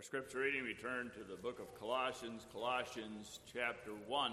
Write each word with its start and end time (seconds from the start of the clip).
For 0.00 0.04
scripture 0.06 0.38
reading, 0.38 0.62
we 0.62 0.72
turn 0.72 1.10
to 1.10 1.24
the 1.30 1.36
book 1.36 1.58
of 1.58 1.78
Colossians, 1.78 2.46
Colossians 2.50 3.40
chapter 3.52 3.90
1. 3.90 4.32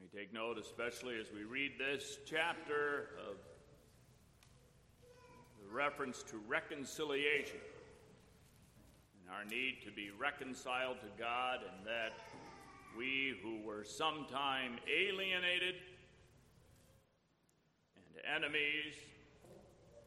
We 0.00 0.06
take 0.16 0.32
note, 0.32 0.58
especially 0.58 1.18
as 1.18 1.32
we 1.32 1.42
read 1.42 1.72
this 1.76 2.18
chapter, 2.24 3.08
of 3.28 3.51
reference 5.72 6.22
to 6.24 6.36
reconciliation 6.46 7.60
and 9.20 9.34
our 9.34 9.44
need 9.44 9.78
to 9.84 9.90
be 9.90 10.10
reconciled 10.18 11.00
to 11.00 11.06
God, 11.18 11.60
and 11.60 11.86
that 11.86 12.18
we 12.96 13.34
who 13.42 13.66
were 13.66 13.84
sometime 13.84 14.72
alienated 14.86 15.76
and 17.96 18.36
enemies 18.36 18.94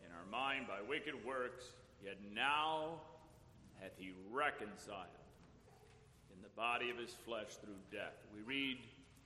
in 0.06 0.12
our 0.14 0.26
mind 0.32 0.68
by 0.68 0.88
wicked 0.88 1.16
works, 1.26 1.72
yet 2.04 2.18
now 2.34 3.02
hath 3.82 3.94
he 3.98 4.12
reconciled 4.32 5.08
in 6.36 6.42
the 6.44 6.50
body 6.56 6.92
of 6.92 6.98
his 6.98 7.16
flesh 7.26 7.56
through 7.64 7.80
death. 7.92 8.14
We 8.34 8.42
read 8.42 8.78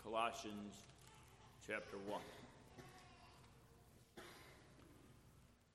Colossians 0.02 0.76
chapter 1.68 1.98
1. 2.08 2.22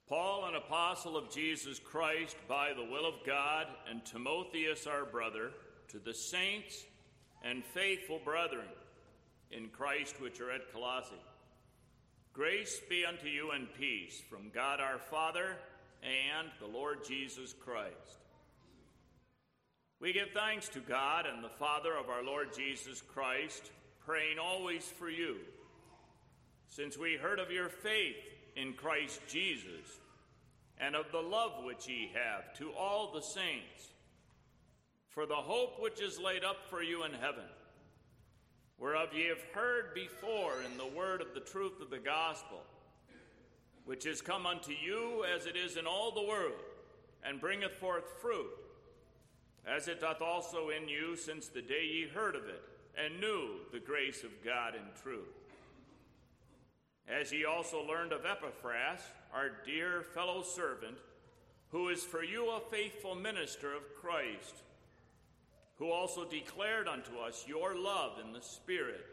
Paul, 0.06 0.44
an 0.44 0.54
apostle 0.54 1.16
of 1.16 1.30
Jesus 1.30 1.78
Christ 1.78 2.36
by 2.46 2.72
the 2.74 2.84
will 2.84 3.06
of 3.06 3.24
God, 3.26 3.66
and 3.90 4.04
Timotheus, 4.04 4.86
our 4.86 5.06
brother, 5.06 5.50
to 5.88 5.98
the 5.98 6.12
saints 6.12 6.84
and 7.42 7.64
faithful 7.64 8.20
brethren 8.22 8.66
in 9.50 9.68
Christ 9.68 10.20
which 10.20 10.40
are 10.42 10.50
at 10.50 10.70
Colossae. 10.72 11.14
Grace 12.34 12.80
be 12.90 13.06
unto 13.06 13.28
you 13.28 13.52
and 13.52 13.72
peace 13.78 14.20
from 14.28 14.50
God 14.54 14.78
our 14.78 14.98
Father 14.98 15.56
and 16.02 16.48
the 16.60 16.66
Lord 16.66 16.98
Jesus 17.08 17.54
Christ. 17.54 18.18
We 20.00 20.12
give 20.12 20.32
thanks 20.34 20.68
to 20.70 20.80
God 20.80 21.24
and 21.24 21.42
the 21.42 21.48
Father 21.48 21.96
of 21.96 22.10
our 22.10 22.22
Lord 22.22 22.48
Jesus 22.54 23.00
Christ, 23.00 23.70
praying 24.04 24.38
always 24.38 24.84
for 24.84 25.08
you, 25.08 25.36
since 26.68 26.98
we 26.98 27.16
heard 27.16 27.38
of 27.38 27.50
your 27.50 27.70
faith 27.70 28.16
in 28.56 28.72
Christ 28.74 29.20
Jesus, 29.28 30.00
and 30.78 30.94
of 30.94 31.06
the 31.12 31.20
love 31.20 31.64
which 31.64 31.88
ye 31.88 32.10
have 32.14 32.56
to 32.58 32.72
all 32.72 33.12
the 33.12 33.22
saints, 33.22 33.92
for 35.08 35.26
the 35.26 35.34
hope 35.34 35.80
which 35.80 36.00
is 36.00 36.18
laid 36.18 36.44
up 36.44 36.68
for 36.68 36.82
you 36.82 37.04
in 37.04 37.12
heaven, 37.12 37.44
whereof 38.78 39.08
ye 39.14 39.26
have 39.26 39.42
heard 39.52 39.94
before 39.94 40.54
in 40.64 40.76
the 40.76 40.96
word 40.96 41.20
of 41.20 41.34
the 41.34 41.40
truth 41.40 41.80
of 41.80 41.90
the 41.90 41.98
gospel, 41.98 42.62
which 43.84 44.06
is 44.06 44.20
come 44.20 44.46
unto 44.46 44.72
you 44.72 45.24
as 45.36 45.46
it 45.46 45.56
is 45.56 45.76
in 45.76 45.86
all 45.86 46.10
the 46.10 46.22
world, 46.22 46.52
and 47.24 47.40
bringeth 47.40 47.74
forth 47.74 48.04
fruit, 48.20 48.50
as 49.66 49.88
it 49.88 50.00
doth 50.00 50.20
also 50.20 50.70
in 50.70 50.88
you 50.88 51.16
since 51.16 51.48
the 51.48 51.62
day 51.62 51.84
ye 51.84 52.06
heard 52.12 52.34
of 52.36 52.44
it, 52.44 52.62
and 52.96 53.20
knew 53.20 53.48
the 53.72 53.80
grace 53.80 54.22
of 54.22 54.44
God 54.44 54.74
in 54.74 55.02
truth 55.02 55.43
as 57.08 57.32
ye 57.32 57.44
also 57.44 57.86
learned 57.86 58.12
of 58.12 58.24
Epaphras, 58.24 59.00
our 59.32 59.50
dear 59.66 60.02
fellow 60.14 60.42
servant, 60.42 60.96
who 61.70 61.88
is 61.88 62.02
for 62.02 62.22
you 62.22 62.50
a 62.50 62.60
faithful 62.70 63.14
minister 63.14 63.74
of 63.74 63.82
Christ, 64.00 64.62
who 65.76 65.90
also 65.90 66.24
declared 66.24 66.88
unto 66.88 67.18
us 67.18 67.44
your 67.46 67.76
love 67.76 68.12
in 68.24 68.32
the 68.32 68.40
Spirit. 68.40 69.04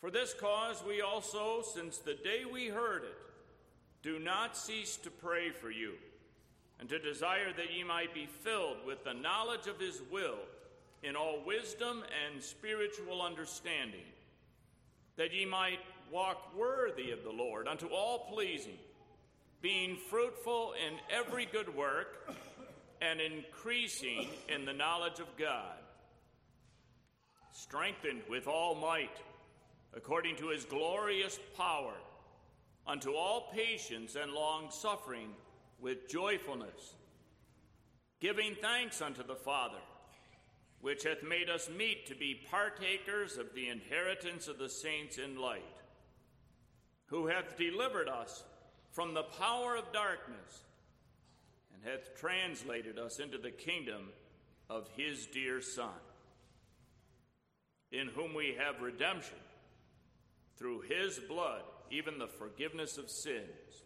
For 0.00 0.10
this 0.10 0.34
cause 0.34 0.82
we 0.86 1.00
also, 1.00 1.62
since 1.62 1.98
the 1.98 2.14
day 2.14 2.42
we 2.50 2.66
heard 2.66 3.04
it, 3.04 3.16
do 4.02 4.18
not 4.18 4.56
cease 4.56 4.96
to 4.98 5.10
pray 5.10 5.50
for 5.50 5.70
you, 5.70 5.92
and 6.78 6.88
to 6.88 6.98
desire 6.98 7.52
that 7.56 7.72
ye 7.74 7.82
might 7.82 8.12
be 8.12 8.26
filled 8.26 8.84
with 8.86 9.02
the 9.04 9.14
knowledge 9.14 9.66
of 9.66 9.80
his 9.80 10.02
will 10.12 10.38
in 11.02 11.16
all 11.16 11.42
wisdom 11.46 12.04
and 12.26 12.42
spiritual 12.42 13.22
understanding 13.22 14.04
that 15.16 15.32
ye 15.32 15.44
might 15.44 15.80
walk 16.12 16.56
worthy 16.56 17.10
of 17.10 17.22
the 17.24 17.30
Lord 17.30 17.66
unto 17.66 17.86
all 17.88 18.30
pleasing, 18.32 18.78
being 19.62 19.96
fruitful 20.10 20.74
in 20.86 20.94
every 21.10 21.46
good 21.46 21.74
work 21.74 22.30
and 23.00 23.20
increasing 23.20 24.28
in 24.48 24.64
the 24.64 24.72
knowledge 24.72 25.18
of 25.18 25.36
God, 25.36 25.78
strengthened 27.52 28.22
with 28.28 28.46
all 28.46 28.74
might, 28.74 29.16
according 29.94 30.36
to 30.36 30.48
his 30.48 30.64
glorious 30.64 31.38
power, 31.56 31.94
unto 32.86 33.12
all 33.12 33.50
patience 33.52 34.16
and 34.16 34.32
long 34.32 34.70
suffering 34.70 35.30
with 35.80 36.08
joyfulness, 36.08 36.94
giving 38.20 38.54
thanks 38.60 39.02
unto 39.02 39.26
the 39.26 39.34
Father 39.34 39.78
which 40.86 41.02
hath 41.02 41.24
made 41.24 41.50
us 41.50 41.68
meet 41.76 42.06
to 42.06 42.14
be 42.14 42.40
partakers 42.48 43.38
of 43.38 43.52
the 43.56 43.68
inheritance 43.70 44.46
of 44.46 44.56
the 44.56 44.68
saints 44.68 45.18
in 45.18 45.36
light, 45.36 45.64
who 47.06 47.26
hath 47.26 47.58
delivered 47.58 48.08
us 48.08 48.44
from 48.92 49.12
the 49.12 49.24
power 49.24 49.74
of 49.74 49.92
darkness, 49.92 50.62
and 51.74 51.82
hath 51.82 52.16
translated 52.16 53.00
us 53.00 53.18
into 53.18 53.36
the 53.36 53.50
kingdom 53.50 54.10
of 54.70 54.88
his 54.96 55.26
dear 55.26 55.60
Son, 55.60 55.90
in 57.90 58.06
whom 58.06 58.32
we 58.32 58.56
have 58.56 58.80
redemption 58.80 59.38
through 60.56 60.82
his 60.82 61.18
blood, 61.28 61.62
even 61.90 62.16
the 62.16 62.28
forgiveness 62.28 62.96
of 62.96 63.10
sins, 63.10 63.82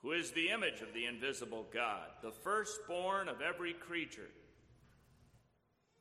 who 0.00 0.12
is 0.12 0.30
the 0.30 0.48
image 0.48 0.80
of 0.80 0.94
the 0.94 1.04
invisible 1.04 1.66
God, 1.74 2.08
the 2.22 2.32
firstborn 2.32 3.28
of 3.28 3.42
every 3.42 3.74
creature. 3.74 4.30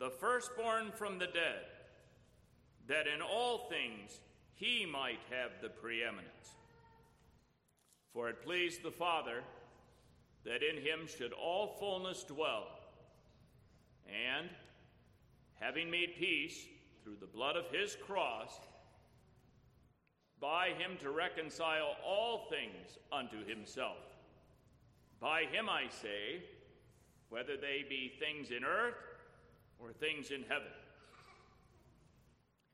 the 0.00 0.10
firstborn 0.10 0.90
from 0.96 1.18
the 1.18 1.26
dead, 1.26 1.60
that 2.88 3.06
in 3.06 3.20
all 3.20 3.68
things 3.68 4.18
he 4.54 4.86
might 4.90 5.20
have 5.30 5.50
the 5.62 5.68
preeminence. 5.68 6.56
For 8.14 8.30
it 8.30 8.42
pleased 8.42 8.82
the 8.82 8.90
Father 8.90 9.42
that 10.44 10.62
in 10.62 10.82
him 10.82 11.06
should 11.06 11.34
all 11.34 11.76
fullness 11.78 12.24
dwell, 12.24 12.66
and, 14.06 14.48
having 15.60 15.90
made 15.90 16.16
peace 16.18 16.66
through 17.04 17.18
the 17.20 17.26
blood 17.26 17.56
of 17.56 17.66
his 17.70 17.94
cross, 18.06 18.58
by 20.40 20.68
him 20.78 20.96
to 21.02 21.10
reconcile 21.10 21.94
all 22.04 22.46
things 22.48 22.96
unto 23.12 23.46
himself. 23.46 23.98
By 25.20 25.42
him, 25.42 25.68
I 25.68 25.88
say, 25.90 26.42
whether 27.28 27.58
they 27.58 27.84
be 27.86 28.10
things 28.18 28.50
in 28.50 28.64
earth 28.64 28.94
or 29.82 29.92
things 29.92 30.30
in 30.30 30.42
heaven. 30.42 30.72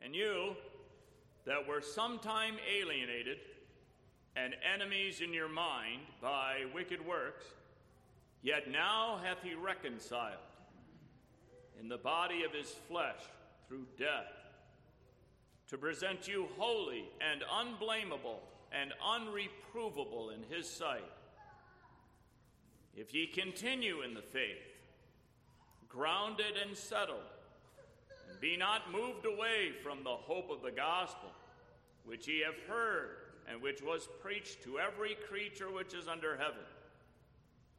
And 0.02 0.14
you 0.14 0.54
that 1.44 1.66
were 1.66 1.80
sometime 1.80 2.56
alienated 2.78 3.38
and 4.36 4.54
enemies 4.74 5.20
in 5.20 5.32
your 5.32 5.48
mind 5.48 6.02
by 6.20 6.64
wicked 6.74 7.04
works, 7.06 7.44
yet 8.42 8.70
now 8.70 9.18
hath 9.24 9.42
he 9.42 9.54
reconciled 9.54 10.38
in 11.80 11.88
the 11.88 11.96
body 11.96 12.42
of 12.42 12.52
his 12.52 12.70
flesh 12.88 13.20
through 13.68 13.86
death, 13.98 14.32
to 15.68 15.78
present 15.78 16.28
you 16.28 16.46
holy 16.56 17.04
and 17.20 17.42
unblameable 17.60 18.40
and 18.72 18.92
unreprovable 19.02 20.32
in 20.34 20.42
his 20.54 20.68
sight. 20.68 21.02
If 22.94 23.12
ye 23.12 23.26
continue 23.26 24.02
in 24.02 24.14
the 24.14 24.22
faith, 24.22 24.75
grounded 25.88 26.56
and 26.66 26.76
settled, 26.76 27.18
and 28.30 28.40
be 28.40 28.56
not 28.56 28.92
moved 28.92 29.24
away 29.24 29.72
from 29.82 30.02
the 30.02 30.10
hope 30.10 30.50
of 30.50 30.62
the 30.62 30.70
gospel, 30.70 31.30
which 32.04 32.28
ye 32.28 32.40
have 32.40 32.58
heard, 32.68 33.16
and 33.48 33.62
which 33.62 33.82
was 33.82 34.08
preached 34.20 34.62
to 34.62 34.78
every 34.78 35.16
creature 35.28 35.70
which 35.70 35.94
is 35.94 36.08
under 36.08 36.36
heaven, 36.36 36.64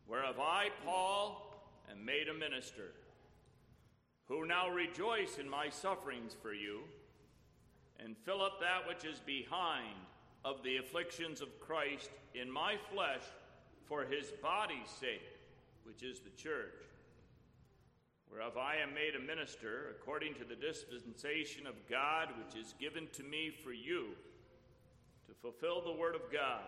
whereof 0.08 0.40
I, 0.40 0.70
Paul, 0.86 1.54
am 1.92 2.04
made 2.06 2.28
a 2.30 2.34
minister, 2.34 2.92
who 4.28 4.46
now 4.46 4.70
rejoice 4.70 5.38
in 5.38 5.50
my 5.50 5.70
sufferings 5.70 6.36
for 6.42 6.54
you, 6.54 6.82
and 8.00 8.16
fill 8.18 8.42
up 8.42 8.60
that 8.60 8.88
which 8.88 9.06
is 9.06 9.20
behind 9.20 9.96
of 10.46 10.64
the 10.64 10.78
afflictions 10.78 11.42
of 11.42 11.60
Christ 11.60 12.10
in 12.34 12.50
my 12.50 12.76
flesh 12.94 13.24
for 13.86 14.04
his 14.04 14.32
body's 14.42 14.90
sake, 15.00 15.22
which 15.84 16.04
is 16.04 16.20
the 16.20 16.30
church 16.42 16.87
whereof 18.32 18.58
I 18.58 18.78
am 18.78 18.94
made 18.94 19.16
a 19.16 19.26
minister 19.26 19.96
according 20.00 20.36
to 20.36 20.44
the 20.44 20.56
dispensation 20.56 21.66
of 21.66 21.76
God 21.90 22.30
which 22.38 22.62
is 22.62 22.76
given 22.80 23.08
to 23.14 23.24
me 23.24 23.52
for 23.64 23.72
you, 23.72 24.08
to 25.28 25.34
fulfill 25.42 25.82
the 25.82 26.00
word 26.00 26.16
of 26.16 26.32
God, 26.32 26.62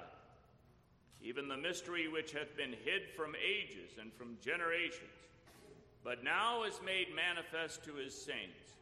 even 1.21 1.47
the 1.47 1.57
mystery 1.57 2.07
which 2.07 2.31
hath 2.31 2.55
been 2.55 2.73
hid 2.83 3.09
from 3.15 3.33
ages 3.35 3.97
and 3.99 4.13
from 4.13 4.37
generations, 4.43 5.09
but 6.03 6.23
now 6.23 6.63
is 6.63 6.79
made 6.85 7.07
manifest 7.15 7.83
to 7.83 7.95
his 7.95 8.13
saints, 8.13 8.73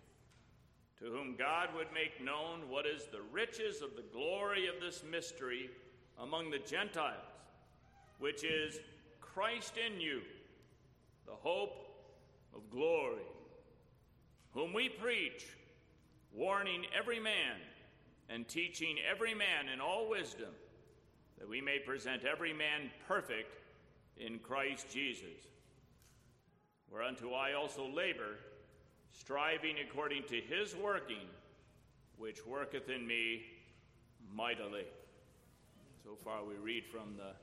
to 1.00 1.06
whom 1.06 1.36
God 1.36 1.70
would 1.76 1.92
make 1.94 2.24
known 2.24 2.70
what 2.70 2.86
is 2.86 3.06
the 3.06 3.22
riches 3.32 3.82
of 3.82 3.96
the 3.96 4.06
glory 4.14 4.68
of 4.68 4.76
this 4.82 5.04
mystery 5.10 5.70
among 6.20 6.50
the 6.50 6.60
Gentiles, 6.60 7.18
which 8.20 8.44
is 8.44 8.80
Christ 9.20 9.74
in 9.78 10.00
you, 10.00 10.22
the 11.26 11.34
hope 11.34 11.87
of 12.56 12.70
glory, 12.70 13.24
whom 14.54 14.74
we 14.74 14.90
preach, 14.90 15.46
warning 16.34 16.86
every 16.98 17.20
man 17.20 17.56
and 18.30 18.48
teaching 18.48 18.98
every 19.10 19.34
man 19.34 19.70
in 19.74 19.80
all 19.80 20.10
wisdom, 20.10 20.50
that 21.40 21.48
we 21.48 21.62
may 21.62 21.80
present 21.80 22.24
every 22.26 22.54
man 22.54 22.90
perfect 23.08 23.58
in 24.18 24.40
Christ 24.40 24.88
Jesus. 24.90 25.48
Whereunto 26.90 27.34
I 27.34 27.54
also 27.54 27.88
labor, 27.88 28.38
striving 29.12 29.76
according 29.88 30.24
to 30.24 30.42
his 30.42 30.76
working, 30.76 31.28
which 32.18 32.46
worketh 32.46 32.90
in 32.90 33.06
me 33.06 33.44
mightily. 34.34 34.86
So 36.04 36.16
far 36.24 36.44
we 36.44 36.56
read 36.56 36.86
from 36.86 37.16
the 37.18 37.34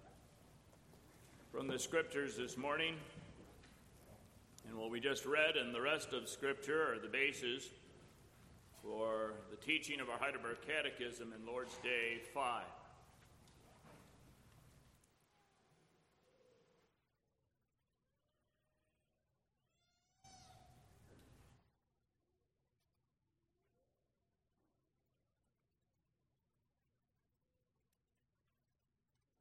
from 1.52 1.68
the 1.68 1.78
scriptures 1.78 2.36
this 2.36 2.56
morning. 2.56 2.96
And 4.68 4.78
what 4.78 4.90
we 4.90 5.00
just 5.00 5.26
read 5.26 5.56
and 5.56 5.74
the 5.74 5.80
rest 5.80 6.12
of 6.12 6.28
Scripture 6.28 6.94
are 6.94 6.98
the 6.98 7.08
basis 7.08 7.68
for 8.82 9.34
the 9.50 9.56
teaching 9.56 10.00
of 10.00 10.08
our 10.08 10.18
Heidelberg 10.18 10.56
Catechism 10.66 11.32
in 11.32 11.46
Lord's 11.46 11.76
Day 11.82 12.20
5. 12.32 12.62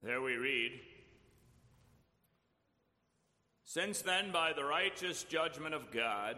There 0.03 0.21
we 0.21 0.35
read, 0.35 0.81
since 3.73 4.03
then, 4.03 4.31
by 4.31 4.53
the 4.53 4.63
righteous 4.63 5.23
judgment 5.23 5.73
of 5.73 5.89
God, 5.89 6.35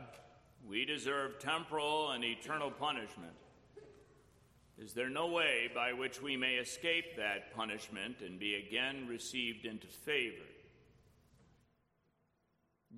we 0.65 0.85
deserve 0.85 1.37
temporal 1.37 2.11
and 2.11 2.23
eternal 2.23 2.71
punishment. 2.71 3.33
Is 4.77 4.93
there 4.93 5.09
no 5.09 5.27
way 5.27 5.69
by 5.75 5.91
which 5.91 6.21
we 6.21 6.37
may 6.37 6.53
escape 6.53 7.17
that 7.17 7.53
punishment 7.53 8.21
and 8.21 8.39
be 8.39 8.55
again 8.55 9.05
received 9.09 9.65
into 9.65 9.85
favor? 9.85 10.45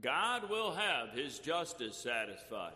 God 0.02 0.52
will 0.52 0.72
have 0.72 1.14
his 1.14 1.40
justice 1.40 1.98
satisfied. 1.98 2.74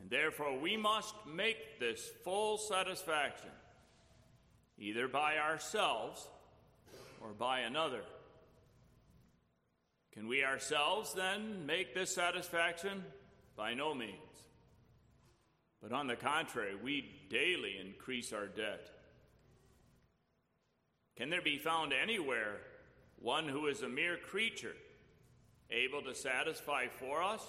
And 0.00 0.08
therefore, 0.08 0.56
we 0.56 0.76
must 0.76 1.16
make 1.26 1.80
this 1.80 2.08
full 2.22 2.56
satisfaction, 2.58 3.50
either 4.78 5.08
by 5.08 5.38
ourselves 5.38 6.28
or 7.20 7.30
by 7.30 7.62
another. 7.62 8.02
Can 10.14 10.28
we 10.28 10.44
ourselves 10.44 11.12
then 11.12 11.66
make 11.66 11.92
this 11.92 12.14
satisfaction? 12.14 13.04
By 13.56 13.74
no 13.74 13.94
means. 13.94 14.14
But 15.82 15.92
on 15.92 16.06
the 16.06 16.16
contrary, 16.16 16.74
we 16.74 17.10
daily 17.28 17.76
increase 17.84 18.32
our 18.32 18.46
debt. 18.46 18.88
Can 21.16 21.30
there 21.30 21.42
be 21.42 21.58
found 21.58 21.92
anywhere 21.92 22.56
one 23.20 23.48
who 23.48 23.66
is 23.66 23.82
a 23.82 23.88
mere 23.88 24.16
creature 24.16 24.74
able 25.70 26.02
to 26.02 26.14
satisfy 26.14 26.86
for 26.86 27.22
us? 27.22 27.42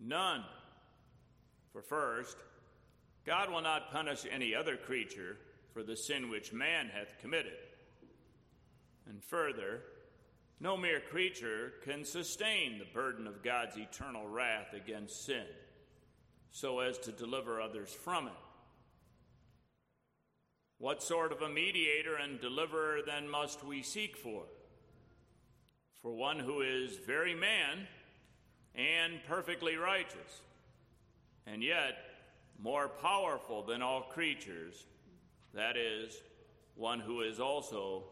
None. 0.00 0.44
For 1.72 1.82
first, 1.82 2.36
God 3.24 3.50
will 3.50 3.60
not 3.60 3.92
punish 3.92 4.24
any 4.30 4.54
other 4.54 4.76
creature 4.76 5.36
for 5.72 5.82
the 5.82 5.96
sin 5.96 6.28
which 6.28 6.52
man 6.52 6.88
hath 6.92 7.18
committed. 7.20 7.52
And 9.08 9.22
further, 9.24 9.80
no 10.62 10.76
mere 10.76 11.00
creature 11.00 11.72
can 11.84 12.04
sustain 12.04 12.78
the 12.78 12.84
burden 12.94 13.26
of 13.26 13.42
God's 13.42 13.76
eternal 13.76 14.28
wrath 14.28 14.72
against 14.74 15.26
sin 15.26 15.44
so 16.52 16.78
as 16.78 16.98
to 16.98 17.10
deliver 17.10 17.60
others 17.60 17.90
from 17.92 18.28
it. 18.28 18.32
What 20.78 21.02
sort 21.02 21.32
of 21.32 21.42
a 21.42 21.48
mediator 21.48 22.14
and 22.14 22.40
deliverer 22.40 23.00
then 23.04 23.28
must 23.28 23.64
we 23.64 23.82
seek 23.82 24.16
for? 24.16 24.44
For 26.00 26.12
one 26.12 26.38
who 26.38 26.60
is 26.60 26.96
very 26.96 27.34
man 27.34 27.88
and 28.76 29.14
perfectly 29.26 29.74
righteous, 29.74 30.42
and 31.44 31.62
yet 31.62 31.96
more 32.60 32.88
powerful 32.88 33.64
than 33.64 33.82
all 33.82 34.02
creatures, 34.02 34.84
that 35.54 35.76
is, 35.76 36.20
one 36.76 37.00
who 37.00 37.22
is 37.22 37.40
also 37.40 38.04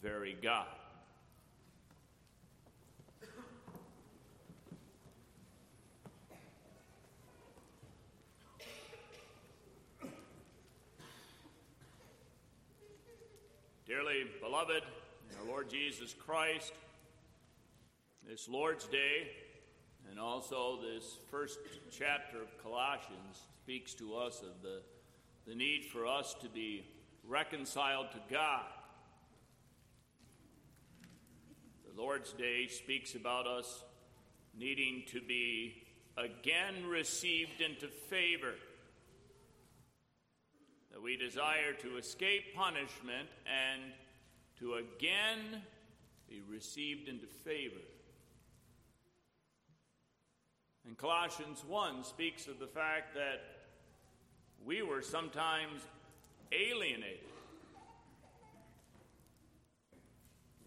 very 0.00 0.36
God. 0.40 0.66
Beloved, 14.56 14.84
our 15.38 15.46
Lord 15.46 15.68
Jesus 15.68 16.14
Christ, 16.14 16.72
this 18.26 18.48
Lord's 18.48 18.86
Day 18.86 19.28
and 20.08 20.18
also 20.18 20.78
this 20.80 21.18
first 21.30 21.58
chapter 21.90 22.40
of 22.40 22.62
Colossians 22.62 23.42
speaks 23.62 23.92
to 23.94 24.16
us 24.16 24.40
of 24.40 24.62
the, 24.62 24.80
the 25.46 25.54
need 25.54 25.84
for 25.84 26.06
us 26.06 26.34
to 26.40 26.48
be 26.48 26.86
reconciled 27.28 28.06
to 28.12 28.18
God. 28.30 28.64
The 31.94 32.00
Lord's 32.00 32.32
Day 32.32 32.68
speaks 32.68 33.14
about 33.14 33.46
us 33.46 33.84
needing 34.58 35.02
to 35.08 35.20
be 35.20 35.82
again 36.16 36.86
received 36.88 37.60
into 37.60 37.88
favor 37.88 38.54
that 40.92 41.02
we 41.02 41.18
desire 41.18 41.74
to 41.82 41.98
escape 41.98 42.54
punishment 42.54 43.28
and 43.44 43.92
to 44.60 44.74
again 44.74 45.62
be 46.28 46.42
received 46.48 47.08
into 47.08 47.26
favor. 47.26 47.76
And 50.86 50.96
Colossians 50.96 51.64
1 51.66 52.04
speaks 52.04 52.46
of 52.46 52.58
the 52.58 52.66
fact 52.66 53.14
that 53.14 53.40
we 54.64 54.82
were 54.82 55.02
sometimes 55.02 55.82
alienated. 56.52 57.20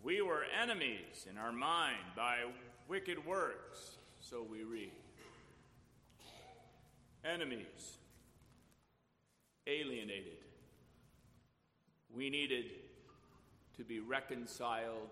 We 0.03 0.21
were 0.21 0.43
enemies 0.61 1.27
in 1.29 1.37
our 1.37 1.51
mind 1.51 1.97
by 2.15 2.37
wicked 2.87 3.25
works, 3.25 3.97
so 4.21 4.45
we 4.49 4.63
read. 4.63 4.91
Enemies 7.23 7.97
alienated. 9.67 10.37
We 12.13 12.29
needed 12.29 12.71
to 13.79 13.85
be 13.85 14.01
reconciled 14.01 15.09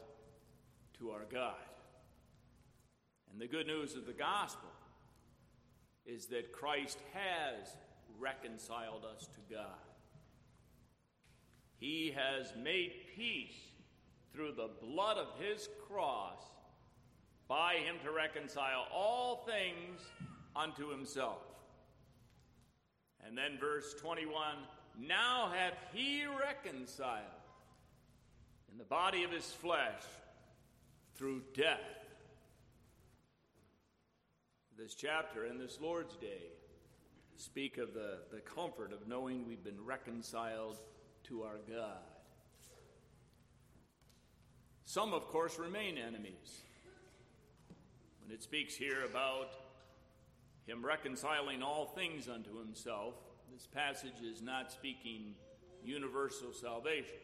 to 0.99 1.11
our 1.11 1.23
God. 1.31 1.55
And 3.31 3.39
the 3.39 3.47
good 3.47 3.65
news 3.65 3.95
of 3.95 4.05
the 4.05 4.11
gospel 4.11 4.67
is 6.05 6.25
that 6.25 6.51
Christ 6.51 6.97
has 7.13 7.77
reconciled 8.19 9.05
us 9.05 9.25
to 9.27 9.55
God. 9.55 9.79
He 11.79 12.13
has 12.13 12.51
made 12.61 12.91
peace 13.15 13.55
through 14.33 14.51
the 14.51 14.69
blood 14.81 15.15
of 15.15 15.27
his 15.39 15.69
cross 15.87 16.43
by 17.47 17.75
him 17.75 17.95
to 18.03 18.11
reconcile 18.11 18.85
all 18.93 19.47
things 19.47 20.01
unto 20.57 20.89
himself. 20.89 21.39
And 23.25 23.37
then 23.37 23.57
verse 23.61 23.93
21 24.01 24.33
now 24.99 25.53
hath 25.53 25.77
he 25.93 26.25
reconciled 26.25 27.36
in 28.77 28.83
the 28.83 28.89
body 28.89 29.23
of 29.23 29.31
his 29.31 29.45
flesh 29.45 30.03
through 31.15 31.41
death. 31.55 31.79
This 34.77 34.93
chapter 34.93 35.45
and 35.45 35.59
this 35.59 35.79
Lord's 35.81 36.15
Day 36.17 36.51
speak 37.37 37.79
of 37.79 37.95
the, 37.95 38.19
the 38.31 38.39
comfort 38.41 38.93
of 38.93 39.07
knowing 39.07 39.47
we've 39.47 39.63
been 39.63 39.83
reconciled 39.83 40.77
to 41.23 41.41
our 41.41 41.57
God. 41.67 42.03
Some, 44.85 45.11
of 45.11 45.27
course, 45.29 45.57
remain 45.57 45.97
enemies. 45.97 46.61
When 48.23 48.31
it 48.31 48.43
speaks 48.43 48.75
here 48.75 49.05
about 49.09 49.55
him 50.67 50.85
reconciling 50.85 51.63
all 51.63 51.87
things 51.87 52.29
unto 52.29 52.59
himself, 52.59 53.15
this 53.51 53.65
passage 53.65 54.21
is 54.23 54.43
not 54.43 54.71
speaking 54.71 55.33
universal 55.83 56.53
salvation. 56.53 57.17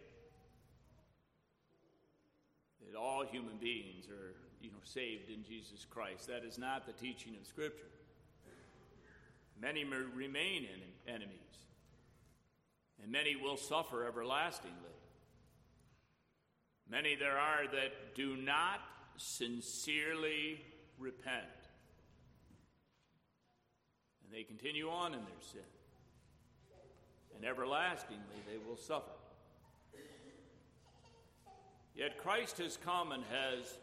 That 2.91 2.97
all 2.99 3.25
human 3.25 3.57
beings 3.57 4.07
are, 4.09 4.35
you 4.61 4.69
know, 4.69 4.77
saved 4.83 5.29
in 5.29 5.43
Jesus 5.43 5.85
Christ. 5.89 6.27
That 6.27 6.43
is 6.43 6.57
not 6.57 6.85
the 6.85 6.93
teaching 6.93 7.35
of 7.39 7.47
Scripture. 7.47 7.89
Many 9.61 9.85
remain 9.85 10.63
in 10.65 11.13
enemies, 11.13 11.37
and 13.01 13.11
many 13.11 13.35
will 13.35 13.55
suffer 13.55 14.05
everlastingly. 14.05 14.77
Many 16.89 17.15
there 17.15 17.37
are 17.37 17.65
that 17.67 18.15
do 18.15 18.35
not 18.35 18.81
sincerely 19.17 20.59
repent. 20.97 21.43
And 24.23 24.33
they 24.33 24.43
continue 24.43 24.89
on 24.89 25.13
in 25.13 25.19
their 25.19 25.41
sin. 25.41 25.61
And 27.35 27.45
everlastingly 27.45 28.43
they 28.47 28.57
will 28.57 28.77
suffer. 28.77 29.11
Yet 31.95 32.17
Christ 32.17 32.57
has 32.57 32.77
come 32.77 33.11
and 33.11 33.23
has 33.25 33.77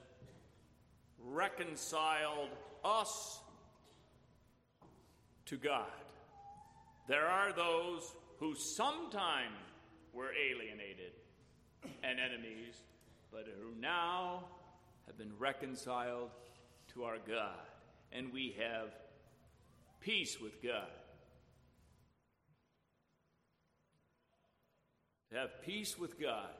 reconciled 1.24 2.50
us 2.84 3.40
to 5.46 5.56
God. 5.56 5.86
There 7.08 7.26
are 7.26 7.52
those 7.52 8.02
who 8.38 8.54
sometime 8.54 9.52
were 10.12 10.30
alienated 10.32 11.12
and 12.02 12.18
enemies, 12.18 12.74
but 13.30 13.46
who 13.46 13.80
now 13.80 14.44
have 15.06 15.16
been 15.16 15.32
reconciled 15.38 16.30
to 16.94 17.04
our 17.04 17.18
God, 17.26 17.66
and 18.12 18.32
we 18.32 18.56
have 18.58 18.88
peace 20.00 20.40
with 20.40 20.62
God. 20.62 20.88
To 25.30 25.38
have 25.38 25.62
peace 25.62 25.96
with 25.96 26.20
God. 26.20 26.50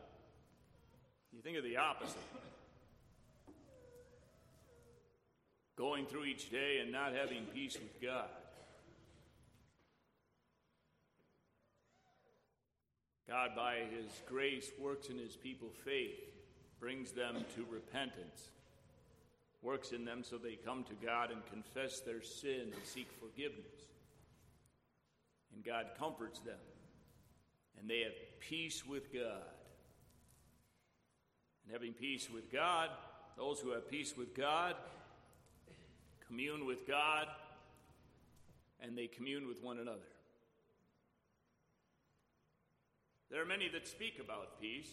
You 1.33 1.43
think 1.43 1.57
of 1.57 1.65
the 1.65 1.77
opposite. 1.77 2.17
Going 5.77 6.07
through 6.07 6.25
each 6.25 6.51
day 6.51 6.79
and 6.83 6.93
not 6.93 7.15
having 7.15 7.45
peace 7.55 7.75
with 7.75 8.01
God. 8.03 8.29
God, 13.29 13.51
by 13.55 13.77
His 13.97 14.11
grace, 14.29 14.71
works 14.79 15.09
in 15.09 15.17
His 15.17 15.37
people 15.37 15.69
faith, 15.85 16.19
brings 16.81 17.13
them 17.13 17.45
to 17.55 17.65
repentance, 17.71 18.49
works 19.63 19.93
in 19.93 20.05
them 20.05 20.25
so 20.25 20.37
they 20.37 20.57
come 20.57 20.83
to 20.85 21.07
God 21.07 21.31
and 21.31 21.41
confess 21.47 22.01
their 22.01 22.23
sin 22.23 22.73
and 22.75 22.85
seek 22.85 23.09
forgiveness. 23.21 23.87
And 25.55 25.65
God 25.65 25.87
comforts 25.97 26.41
them, 26.41 26.59
and 27.79 27.89
they 27.89 28.01
have 28.01 28.13
peace 28.41 28.85
with 28.85 29.13
God. 29.13 29.60
And 31.71 31.77
having 31.77 31.93
peace 31.93 32.29
with 32.29 32.51
God, 32.51 32.91
those 33.37 33.61
who 33.61 33.71
have 33.71 33.89
peace 33.89 34.17
with 34.17 34.35
God 34.35 34.75
commune 36.27 36.67
with 36.67 36.85
God, 36.85 37.27
and 38.83 38.99
they 38.99 39.07
commune 39.07 39.47
with 39.47 39.63
one 39.63 39.79
another. 39.79 39.99
There 43.31 43.41
are 43.41 43.47
many 43.47 43.69
that 43.69 43.87
speak 43.87 44.21
about 44.21 44.61
peace. 44.61 44.89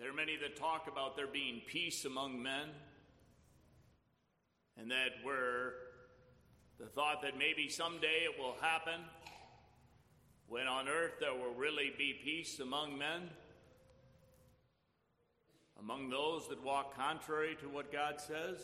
There 0.00 0.10
are 0.10 0.14
many 0.14 0.36
that 0.36 0.56
talk 0.56 0.88
about 0.90 1.16
there 1.16 1.28
being 1.28 1.60
peace 1.66 2.04
among 2.04 2.42
men, 2.42 2.68
and 4.80 4.90
that 4.90 5.10
we're 5.24 5.74
the 6.80 6.86
thought 6.86 7.22
that 7.22 7.38
maybe 7.38 7.68
someday 7.68 8.24
it 8.24 8.36
will 8.36 8.56
happen 8.60 9.00
when 10.48 10.66
on 10.66 10.88
earth 10.88 11.14
there 11.20 11.34
will 11.34 11.54
really 11.54 11.92
be 11.96 12.14
peace 12.24 12.58
among 12.58 12.98
men, 12.98 13.30
among 15.80 16.08
those 16.08 16.48
that 16.48 16.62
walk 16.64 16.96
contrary 16.96 17.56
to 17.60 17.68
what 17.68 17.92
God 17.92 18.20
says, 18.20 18.58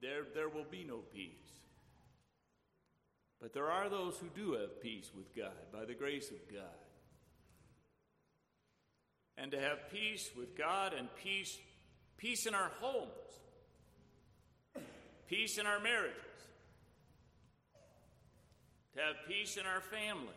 there, 0.00 0.22
there 0.34 0.48
will 0.48 0.66
be 0.70 0.84
no 0.84 0.98
peace. 1.12 1.32
But 3.40 3.54
there 3.54 3.70
are 3.70 3.88
those 3.88 4.18
who 4.18 4.28
do 4.34 4.52
have 4.52 4.82
peace 4.82 5.10
with 5.16 5.34
God 5.34 5.72
by 5.72 5.84
the 5.84 5.94
grace 5.94 6.30
of 6.30 6.52
God. 6.52 6.62
And 9.36 9.50
to 9.52 9.60
have 9.60 9.90
peace 9.90 10.30
with 10.36 10.56
God 10.56 10.92
and 10.92 11.08
peace, 11.22 11.56
peace 12.18 12.46
in 12.46 12.54
our 12.54 12.70
homes, 12.80 13.08
peace 15.26 15.56
in 15.56 15.64
our 15.64 15.80
marriages, 15.80 16.16
to 18.94 19.00
have 19.00 19.16
peace 19.26 19.56
in 19.56 19.64
our 19.64 19.80
families, 19.80 20.34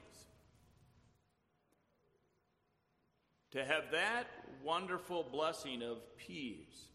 to 3.54 3.64
have 3.64 3.92
that 3.92 4.26
wonderful 4.64 5.24
blessing 5.32 5.84
of 5.84 5.98
peace. 6.18 6.88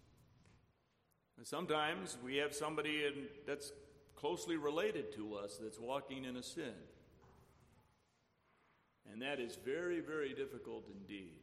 And 1.36 1.46
sometimes 1.46 2.18
we 2.24 2.36
have 2.36 2.52
somebody 2.52 3.04
in, 3.04 3.28
that's 3.46 3.72
closely 4.16 4.56
related 4.56 5.14
to 5.14 5.36
us 5.36 5.56
that's 5.62 5.78
walking 5.78 6.24
in 6.24 6.36
a 6.36 6.42
sin. 6.42 6.74
And 9.12 9.22
that 9.22 9.38
is 9.38 9.56
very, 9.64 10.00
very 10.00 10.34
difficult 10.34 10.84
indeed. 10.92 11.38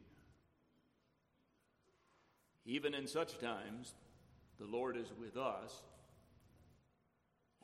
Even 2.66 2.92
in 2.92 3.06
such 3.06 3.38
times, 3.38 3.94
the 4.58 4.66
Lord 4.66 4.98
is 4.98 5.10
with 5.18 5.38
us, 5.38 5.82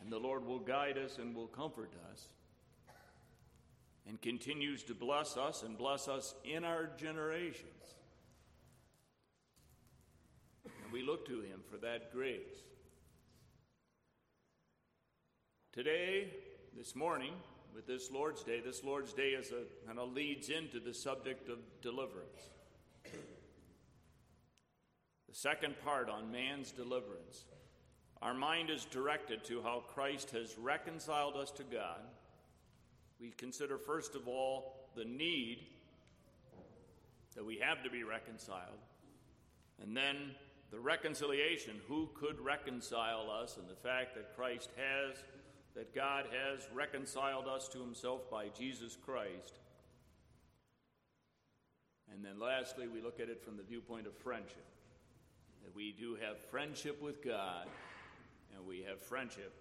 and 0.00 0.10
the 0.10 0.18
Lord 0.18 0.46
will 0.46 0.58
guide 0.58 0.96
us 0.96 1.18
and 1.18 1.34
will 1.34 1.48
comfort 1.48 1.92
us, 2.10 2.28
and 4.08 4.20
continues 4.20 4.82
to 4.84 4.94
bless 4.94 5.36
us 5.36 5.62
and 5.62 5.78
bless 5.78 6.08
us 6.08 6.34
in 6.44 6.64
our 6.64 6.88
generations. 6.96 7.94
And 10.64 10.92
we 10.92 11.02
look 11.02 11.26
to 11.28 11.40
Him 11.40 11.60
for 11.70 11.76
that 11.78 12.12
grace. 12.12 12.62
Today, 15.72 16.32
this 16.76 16.94
morning, 16.94 17.32
with 17.74 17.86
this 17.86 18.10
Lord's 18.10 18.42
Day, 18.42 18.60
this 18.60 18.84
Lord's 18.84 19.12
Day 19.12 19.30
is 19.30 19.50
a 19.52 19.86
kind 19.86 19.98
of 19.98 20.12
leads 20.12 20.50
into 20.50 20.80
the 20.80 20.92
subject 20.92 21.48
of 21.48 21.58
deliverance. 21.80 22.50
The 25.28 25.38
second 25.38 25.76
part 25.82 26.10
on 26.10 26.30
man's 26.30 26.72
deliverance. 26.72 27.44
Our 28.20 28.34
mind 28.34 28.68
is 28.68 28.84
directed 28.84 29.44
to 29.44 29.62
how 29.62 29.82
Christ 29.94 30.30
has 30.32 30.58
reconciled 30.58 31.36
us 31.36 31.50
to 31.52 31.64
God. 31.64 32.00
We 33.22 33.30
consider, 33.30 33.78
first 33.78 34.16
of 34.16 34.26
all, 34.26 34.74
the 34.96 35.04
need 35.04 35.60
that 37.36 37.44
we 37.44 37.56
have 37.58 37.84
to 37.84 37.88
be 37.90 38.02
reconciled, 38.02 38.82
and 39.80 39.96
then 39.96 40.32
the 40.72 40.80
reconciliation 40.80 41.76
who 41.86 42.08
could 42.14 42.40
reconcile 42.40 43.30
us, 43.30 43.56
and 43.56 43.68
the 43.68 43.76
fact 43.76 44.16
that 44.16 44.34
Christ 44.34 44.70
has 44.76 45.22
that 45.74 45.94
God 45.94 46.26
has 46.26 46.68
reconciled 46.74 47.46
us 47.46 47.68
to 47.68 47.78
himself 47.78 48.30
by 48.30 48.48
Jesus 48.48 48.96
Christ. 49.02 49.58
And 52.12 52.22
then 52.22 52.38
lastly, 52.38 52.88
we 52.88 53.00
look 53.00 53.20
at 53.20 53.30
it 53.30 53.42
from 53.42 53.56
the 53.56 53.62
viewpoint 53.62 54.06
of 54.06 54.14
friendship. 54.14 54.66
That 55.64 55.74
we 55.74 55.94
do 55.98 56.16
have 56.16 56.38
friendship 56.50 57.00
with 57.00 57.24
God 57.24 57.68
and 58.54 58.66
we 58.66 58.84
have 58.86 59.00
friendship 59.00 59.54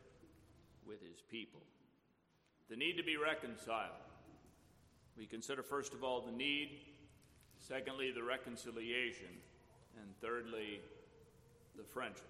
with 0.86 1.01
his 1.01 1.22
people. 1.30 1.62
The 2.71 2.77
need 2.77 2.95
to 2.95 3.03
be 3.03 3.17
reconciled. 3.17 3.91
We 5.17 5.25
consider, 5.25 5.61
first 5.61 5.93
of 5.93 6.05
all, 6.05 6.21
the 6.21 6.31
need, 6.31 6.69
secondly, 7.59 8.13
the 8.15 8.23
reconciliation, 8.23 9.27
and 9.97 10.07
thirdly, 10.21 10.79
the 11.75 11.83
friendship. 11.83 12.23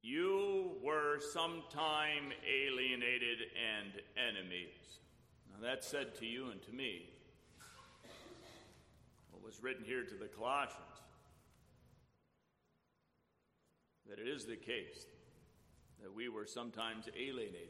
You 0.00 0.70
were 0.82 1.20
sometime 1.34 2.32
alienated 2.50 3.38
and 3.76 4.00
enemies. 4.16 4.72
Now 5.50 5.68
that's 5.68 5.86
said 5.86 6.14
to 6.20 6.24
you 6.24 6.52
and 6.52 6.62
to 6.62 6.72
me. 6.72 7.10
What 9.30 9.44
was 9.44 9.62
written 9.62 9.84
here 9.84 10.04
to 10.04 10.14
the 10.14 10.28
Colossians. 10.28 10.88
That 14.08 14.18
it 14.18 14.26
is 14.26 14.46
the 14.46 14.56
case 14.56 15.06
that 16.02 16.14
we 16.14 16.28
were 16.28 16.46
sometimes 16.46 17.08
alienated. 17.16 17.68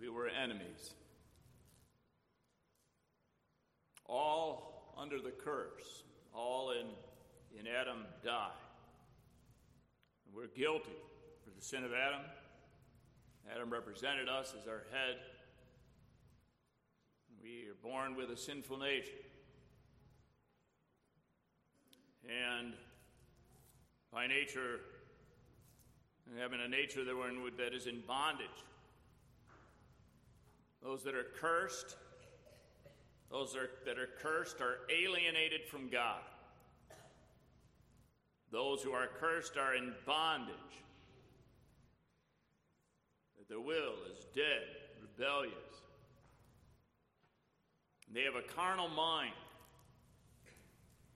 We 0.00 0.08
were 0.08 0.28
enemies. 0.28 0.94
All 4.06 4.94
under 4.96 5.20
the 5.20 5.30
curse, 5.30 6.04
all 6.34 6.70
in, 6.70 6.86
in 7.58 7.66
Adam 7.66 8.04
died. 8.24 8.50
And 10.26 10.34
we're 10.34 10.46
guilty 10.46 10.96
for 11.44 11.50
the 11.50 11.64
sin 11.64 11.84
of 11.84 11.92
Adam. 11.92 12.24
Adam 13.54 13.70
represented 13.70 14.28
us 14.28 14.54
as 14.60 14.68
our 14.68 14.84
head. 14.92 15.16
We 17.42 17.66
are 17.68 17.82
born 17.82 18.14
with 18.14 18.30
a 18.30 18.36
sinful 18.36 18.78
nature. 18.78 19.12
And 22.28 22.74
by 24.12 24.26
nature, 24.26 24.80
having 26.38 26.60
a 26.60 26.68
nature 26.68 27.04
that, 27.04 27.16
we're 27.16 27.28
in, 27.28 27.38
that 27.56 27.74
is 27.74 27.86
in 27.86 28.00
bondage. 28.06 28.46
Those 30.82 31.02
that 31.04 31.14
are 31.14 31.26
cursed, 31.40 31.96
those 33.30 33.56
are, 33.56 33.70
that 33.84 33.98
are 33.98 34.08
cursed 34.20 34.60
are 34.60 34.78
alienated 34.90 35.62
from 35.70 35.88
God. 35.88 36.20
Those 38.50 38.82
who 38.82 38.92
are 38.92 39.08
cursed 39.20 39.56
are 39.56 39.74
in 39.74 39.92
bondage. 40.06 40.54
Their 43.48 43.60
will 43.60 43.94
is 44.12 44.26
dead, 44.34 44.62
rebellious. 45.00 45.54
They 48.12 48.22
have 48.22 48.34
a 48.34 48.42
carnal 48.42 48.88
mind. 48.88 49.32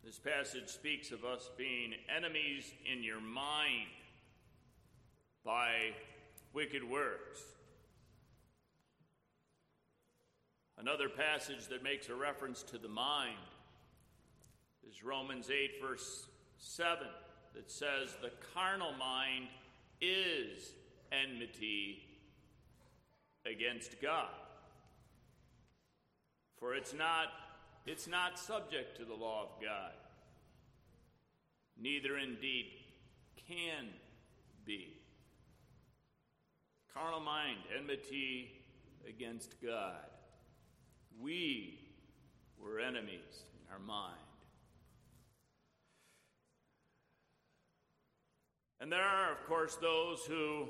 This 0.05 0.19
passage 0.19 0.69
speaks 0.69 1.13
of 1.13 1.25
us 1.25 1.49
being 1.57 1.93
enemies 2.15 2.73
in 2.93 3.05
your 3.05 3.21
mind 3.21 3.87
by 5.45 5.93
wicked 6.53 6.83
works. 6.83 7.41
Another 10.77 11.09
passage 11.09 11.69
that 11.69 11.85
makes 11.85 12.09
a 12.09 12.15
reference 12.17 12.65
to 12.65 12.79
the 12.79 12.89
mind 12.89 13.37
is 14.91 15.05
Romans 15.05 15.51
8, 15.51 15.81
verse 15.81 16.27
7, 16.59 17.07
that 17.55 17.71
says, 17.71 18.17
The 18.21 18.33
carnal 18.53 18.93
mind 18.95 19.47
is 20.01 20.73
enmity 21.13 22.03
against 23.47 24.03
God. 24.03 24.31
For 26.59 26.75
it's 26.75 26.93
not, 26.93 27.29
it's 27.87 28.07
not 28.07 28.39
subject 28.39 28.97
to 28.99 29.05
the 29.05 29.15
law 29.15 29.43
of 29.43 29.63
God, 29.63 29.93
neither 31.81 32.17
indeed 32.17 32.67
can 33.49 33.89
be. 34.65 34.97
Carnal 36.95 37.21
mind, 37.21 37.59
enmity 37.77 38.53
against 39.09 39.55
God. 39.63 40.07
We 41.21 41.79
were 42.61 42.79
enemies 42.79 43.45
in 43.55 43.73
our 43.73 43.79
mind. 43.79 44.19
And 48.81 48.91
there 48.91 49.03
are, 49.03 49.31
of 49.31 49.47
course, 49.47 49.77
those 49.77 50.25
who 50.27 50.67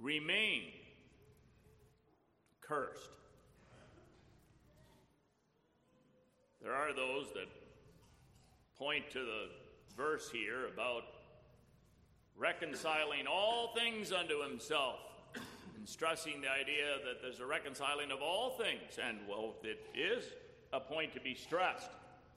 remain 0.00 0.62
cursed. 2.60 3.10
There 6.62 6.74
are 6.74 6.92
those 6.92 7.28
that 7.34 7.48
point 8.78 9.10
to 9.12 9.20
the 9.20 9.48
verse 9.96 10.30
here 10.30 10.66
about 10.66 11.04
reconciling 12.36 13.26
all 13.26 13.74
things 13.74 14.12
unto 14.12 14.42
himself 14.42 14.98
and 15.34 15.88
stressing 15.88 16.42
the 16.42 16.50
idea 16.50 16.96
that 17.04 17.22
there's 17.22 17.40
a 17.40 17.46
reconciling 17.46 18.10
of 18.10 18.20
all 18.20 18.50
things. 18.50 18.98
And, 19.02 19.18
well, 19.28 19.54
it 19.62 19.80
is 19.94 20.24
a 20.72 20.80
point 20.80 21.14
to 21.14 21.20
be 21.20 21.34
stressed, 21.34 21.90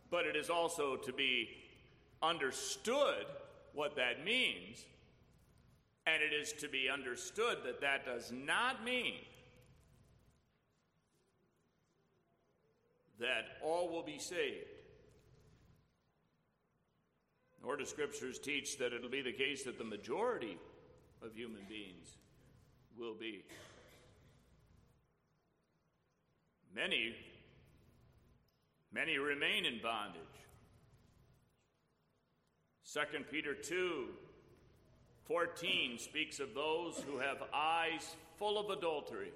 but 0.10 0.26
it 0.26 0.36
is 0.36 0.50
also 0.50 0.96
to 0.96 1.12
be 1.12 1.50
understood 2.22 3.26
what 3.74 3.96
that 3.98 4.24
means. 4.24 4.86
And 6.06 6.22
it 6.24 6.34
is 6.34 6.54
to 6.54 6.70
be 6.70 6.90
understood 6.90 7.58
that 7.66 7.82
that 7.82 8.06
does 8.06 8.32
not 8.32 8.84
mean 8.86 9.16
that 13.24 13.58
all 13.64 13.90
will 13.90 14.04
be 14.04 14.20
saved. 14.20 14.68
Nor 17.64 17.78
do 17.78 17.86
scriptures 17.86 18.38
teach 18.38 18.78
that 18.78 18.92
it'll 18.92 19.10
be 19.10 19.22
the 19.22 19.32
case 19.32 19.64
that 19.64 19.78
the 19.78 19.86
majority 19.86 20.58
of 21.22 21.34
human 21.34 21.62
beings 21.70 22.18
will 22.98 23.16
be. 23.16 23.46
Many, 26.76 27.16
many 28.92 29.18
remain 29.18 29.66
in 29.66 29.80
bondage. 29.82 30.22
2 32.94 33.00
Peter 33.32 33.54
2 33.54 34.08
14 35.26 35.98
speaks 36.00 36.42
of 36.42 36.54
those 36.54 37.02
who 37.08 37.18
have 37.18 37.38
eyes 37.54 38.16
full 38.38 38.60
of 38.60 38.78
adultery. 38.78 39.32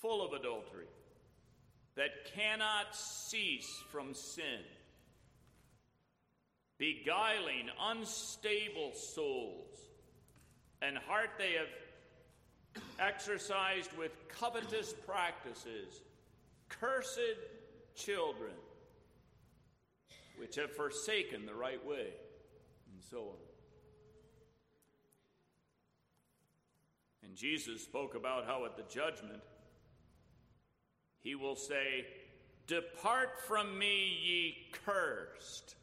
Full 0.00 0.24
of 0.24 0.32
adultery. 0.32 0.86
That 1.96 2.32
cannot 2.34 2.94
cease 2.94 3.82
from 3.90 4.14
sin 4.14 4.60
beguiling 6.80 7.68
unstable 7.78 8.92
souls, 8.94 9.76
and 10.80 10.96
heart 10.96 11.28
they 11.36 11.52
have 11.52 12.82
exercised 12.98 13.90
with 13.98 14.12
covetous 14.28 14.94
practices, 15.06 16.00
cursed 16.70 17.36
children, 17.94 18.54
which 20.38 20.56
have 20.56 20.74
forsaken 20.74 21.44
the 21.44 21.54
right 21.54 21.86
way, 21.86 22.06
and 22.90 23.02
so 23.10 23.18
on. 23.18 23.36
And 27.22 27.36
Jesus 27.36 27.82
spoke 27.82 28.14
about 28.14 28.46
how 28.46 28.64
at 28.64 28.78
the 28.78 28.84
judgment 28.84 29.42
he 31.22 31.34
will 31.34 31.56
say, 31.56 32.06
Depart 32.66 33.40
from 33.46 33.78
me, 33.78 34.18
ye 34.22 34.56
cursed 34.84 35.74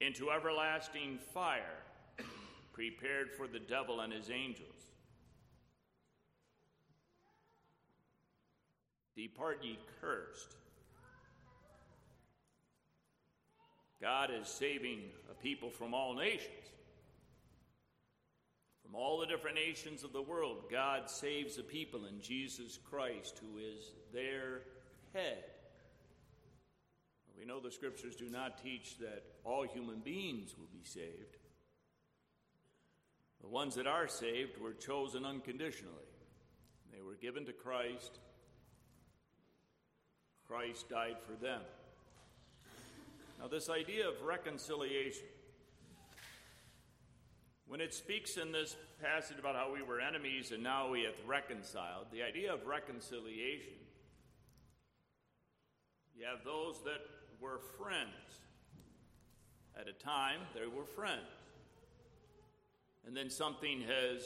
into 0.00 0.30
everlasting 0.30 1.18
fire 1.32 1.82
prepared 2.72 3.30
for 3.36 3.46
the 3.46 3.58
devil 3.58 4.00
and 4.00 4.12
his 4.12 4.30
angels. 4.30 4.68
Depart 9.14 9.62
ye 9.62 9.78
cursed. 10.00 10.56
God 14.00 14.30
is 14.30 14.48
saving 14.48 15.02
a 15.30 15.34
people 15.34 15.70
from 15.70 15.94
all 15.94 16.14
nations. 16.14 16.48
From 18.92 19.00
all 19.00 19.20
the 19.20 19.26
different 19.26 19.56
nations 19.56 20.04
of 20.04 20.12
the 20.12 20.20
world, 20.20 20.64
God 20.70 21.08
saves 21.08 21.56
a 21.56 21.62
people 21.62 22.04
in 22.04 22.20
Jesus 22.20 22.78
Christ, 22.90 23.40
who 23.40 23.56
is 23.56 23.90
their 24.12 24.64
head. 25.14 25.44
We 27.38 27.46
know 27.46 27.58
the 27.58 27.70
scriptures 27.70 28.16
do 28.16 28.28
not 28.28 28.62
teach 28.62 28.98
that 28.98 29.22
all 29.44 29.66
human 29.66 30.00
beings 30.00 30.54
will 30.58 30.68
be 30.70 30.84
saved. 30.84 31.38
The 33.40 33.48
ones 33.48 33.76
that 33.76 33.86
are 33.86 34.08
saved 34.08 34.58
were 34.58 34.74
chosen 34.74 35.24
unconditionally. 35.24 35.94
They 36.92 37.00
were 37.00 37.14
given 37.14 37.46
to 37.46 37.52
Christ. 37.54 38.18
Christ 40.46 40.90
died 40.90 41.16
for 41.26 41.32
them. 41.42 41.62
Now, 43.40 43.48
this 43.48 43.70
idea 43.70 44.06
of 44.06 44.20
reconciliation, 44.22 45.24
when 47.66 47.80
it 47.80 47.94
speaks 47.94 48.36
in 48.36 48.52
this 48.52 48.76
passage 49.02 49.38
about 49.38 49.54
how 49.54 49.72
we 49.72 49.82
were 49.82 50.00
enemies 50.00 50.52
and 50.52 50.62
now 50.62 50.90
we 50.90 51.02
have 51.02 51.14
reconciled, 51.26 52.06
the 52.12 52.22
idea 52.22 52.52
of 52.52 52.66
reconciliation, 52.66 53.72
you 56.14 56.24
have 56.26 56.44
those 56.44 56.82
that 56.84 57.00
were 57.40 57.58
friends. 57.78 58.08
At 59.78 59.88
a 59.88 59.92
time, 59.92 60.40
they 60.54 60.66
were 60.66 60.84
friends. 60.84 61.22
And 63.06 63.16
then 63.16 63.30
something 63.30 63.80
has 63.80 64.22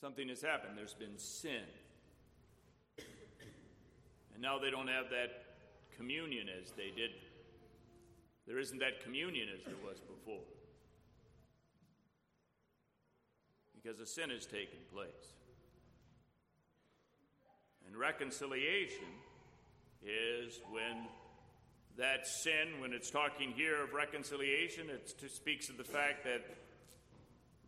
something 0.00 0.28
has 0.28 0.42
happened. 0.42 0.76
There's 0.76 0.94
been 0.94 1.18
sin. 1.18 1.62
And 4.32 4.42
now 4.42 4.58
they 4.58 4.70
don't 4.70 4.88
have 4.88 5.08
that 5.10 5.44
communion 5.96 6.48
as 6.60 6.72
they 6.72 6.90
did. 6.94 7.10
There 8.46 8.58
isn't 8.58 8.78
that 8.78 9.02
communion 9.02 9.48
as 9.56 9.64
there 9.64 9.76
was 9.84 10.00
before. 10.00 10.42
Because 13.86 14.00
a 14.00 14.06
sin 14.06 14.30
has 14.30 14.46
taken 14.46 14.78
place. 14.92 15.08
And 17.86 17.96
reconciliation 17.96 19.04
is 20.04 20.58
when 20.72 21.06
that 21.96 22.26
sin, 22.26 22.80
when 22.80 22.92
it's 22.92 23.10
talking 23.10 23.52
here 23.52 23.84
of 23.84 23.92
reconciliation, 23.92 24.90
it 24.90 25.14
speaks 25.30 25.68
of 25.68 25.76
the 25.76 25.84
fact 25.84 26.24
that 26.24 26.42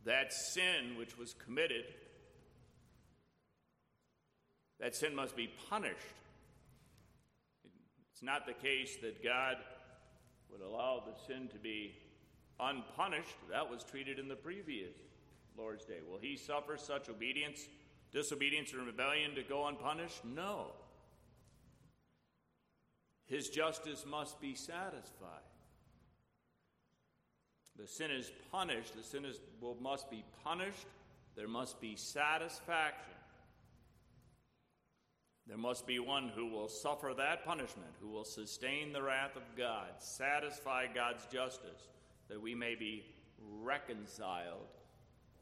that 0.07 0.33
sin 0.33 0.96
which 0.98 1.16
was 1.16 1.35
committed, 1.35 1.85
that 4.81 4.96
sin 4.96 5.14
must 5.14 5.37
be 5.37 5.48
punished. 5.70 5.94
It's 8.12 8.24
not 8.24 8.44
the 8.44 8.54
case 8.54 8.96
that 9.02 9.22
God 9.22 9.57
would 10.50 10.62
allow 10.62 11.04
the 11.07 11.33
sin 11.33 11.46
to 11.48 11.59
be 11.59 11.94
unpunished. 12.59 13.37
That 13.52 13.70
was 13.70 13.85
treated 13.85 14.18
in 14.18 14.26
the 14.26 14.35
previous 14.35 14.96
Lord's 15.58 15.84
Day. 15.84 15.98
Will 16.08 16.18
he 16.18 16.36
suffer 16.36 16.76
such 16.76 17.08
obedience, 17.08 17.68
disobedience, 18.12 18.72
and 18.72 18.86
rebellion 18.86 19.34
to 19.34 19.42
go 19.42 19.66
unpunished? 19.66 20.24
No. 20.24 20.68
His 23.26 23.48
justice 23.48 24.04
must 24.08 24.40
be 24.40 24.54
satisfied. 24.54 25.42
The 27.76 27.86
sin 27.86 28.10
is 28.10 28.30
punished, 28.50 28.96
the 28.96 29.02
sin 29.02 29.24
is, 29.24 29.38
must 29.80 30.10
be 30.10 30.24
punished, 30.42 30.86
there 31.36 31.46
must 31.46 31.80
be 31.80 31.94
satisfaction. 31.94 33.14
There 35.46 35.58
must 35.58 35.86
be 35.86 35.98
one 35.98 36.28
who 36.34 36.46
will 36.46 36.68
suffer 36.68 37.14
that 37.16 37.44
punishment, 37.44 37.90
who 38.00 38.08
will 38.08 38.24
sustain 38.24 38.92
the 38.92 39.02
wrath 39.02 39.36
of 39.36 39.42
God, 39.56 39.86
satisfy 39.98 40.86
God's 40.92 41.24
justice, 41.26 41.88
that 42.28 42.40
we 42.40 42.54
may 42.54 42.74
be 42.74 43.04
reconciled 43.62 44.66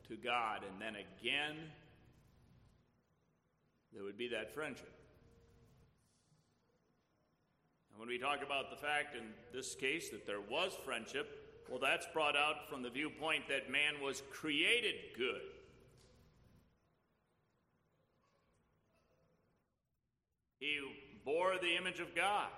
to 0.08 0.16
God. 0.16 0.62
And 0.68 0.80
then 0.80 0.96
again, 0.96 1.56
there 3.92 4.04
would 4.04 4.18
be 4.18 4.28
that 4.28 4.54
friendship. 4.54 4.92
And 7.90 7.98
when 7.98 8.08
we 8.08 8.18
talk 8.18 8.42
about 8.44 8.70
the 8.70 8.76
fact 8.76 9.16
in 9.16 9.24
this 9.54 9.74
case 9.74 10.10
that 10.10 10.26
there 10.26 10.40
was 10.40 10.76
friendship, 10.84 11.26
well, 11.70 11.80
that's 11.80 12.06
brought 12.12 12.36
out 12.36 12.68
from 12.68 12.82
the 12.82 12.90
viewpoint 12.90 13.48
that 13.48 13.70
man 13.70 13.94
was 14.02 14.22
created 14.30 14.94
good. 15.16 15.40
He 20.60 20.78
bore 21.24 21.54
the 21.60 21.76
image 21.76 22.00
of 22.00 22.14
God. 22.14 22.48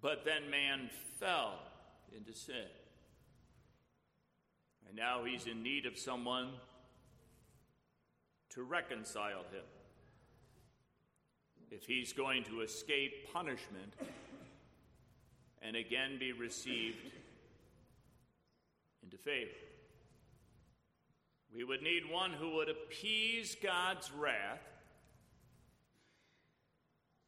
But 0.00 0.24
then 0.24 0.50
man 0.50 0.90
fell 1.18 1.60
into 2.14 2.34
sin. 2.34 2.66
And 4.94 5.00
now 5.00 5.24
he's 5.24 5.48
in 5.48 5.64
need 5.64 5.86
of 5.86 5.98
someone 5.98 6.50
to 8.50 8.62
reconcile 8.62 9.42
him 9.50 9.64
if 11.72 11.84
he's 11.84 12.12
going 12.12 12.44
to 12.44 12.60
escape 12.60 13.32
punishment 13.32 13.92
and 15.62 15.74
again 15.74 16.18
be 16.20 16.30
received 16.30 17.10
into 19.02 19.16
favor. 19.18 19.50
We 21.52 21.64
would 21.64 21.82
need 21.82 22.08
one 22.08 22.32
who 22.32 22.54
would 22.54 22.68
appease 22.68 23.56
God's 23.60 24.12
wrath, 24.12 24.62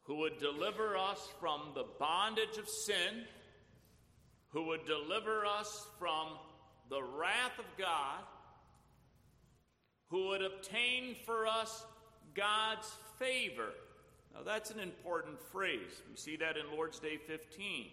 who 0.05 0.19
would 0.19 0.39
deliver 0.39 0.97
us 0.97 1.29
from 1.41 1.73
the 1.75 1.87
bondage 1.99 2.59
of 2.59 2.69
sin, 2.69 3.25
who 4.51 4.67
would 4.67 4.87
deliver 4.87 5.45
us 5.45 5.85
from 5.99 6.29
the 6.89 7.03
wrath 7.03 7.59
of 7.59 7.65
God, 7.79 8.21
who 10.09 10.29
would 10.29 10.43
obtain 10.43 11.17
for 11.25 11.47
us 11.47 11.85
God's 12.35 12.91
favor 13.19 13.73
now, 14.37 14.43
that's 14.45 14.71
an 14.71 14.81
important 14.81 15.41
phrase. 15.41 16.03
We 16.11 16.17
see 16.17 16.37
that 16.37 16.57
in 16.59 16.71
Lord's 16.71 16.99
Day 16.99 17.17
15. 17.17 17.87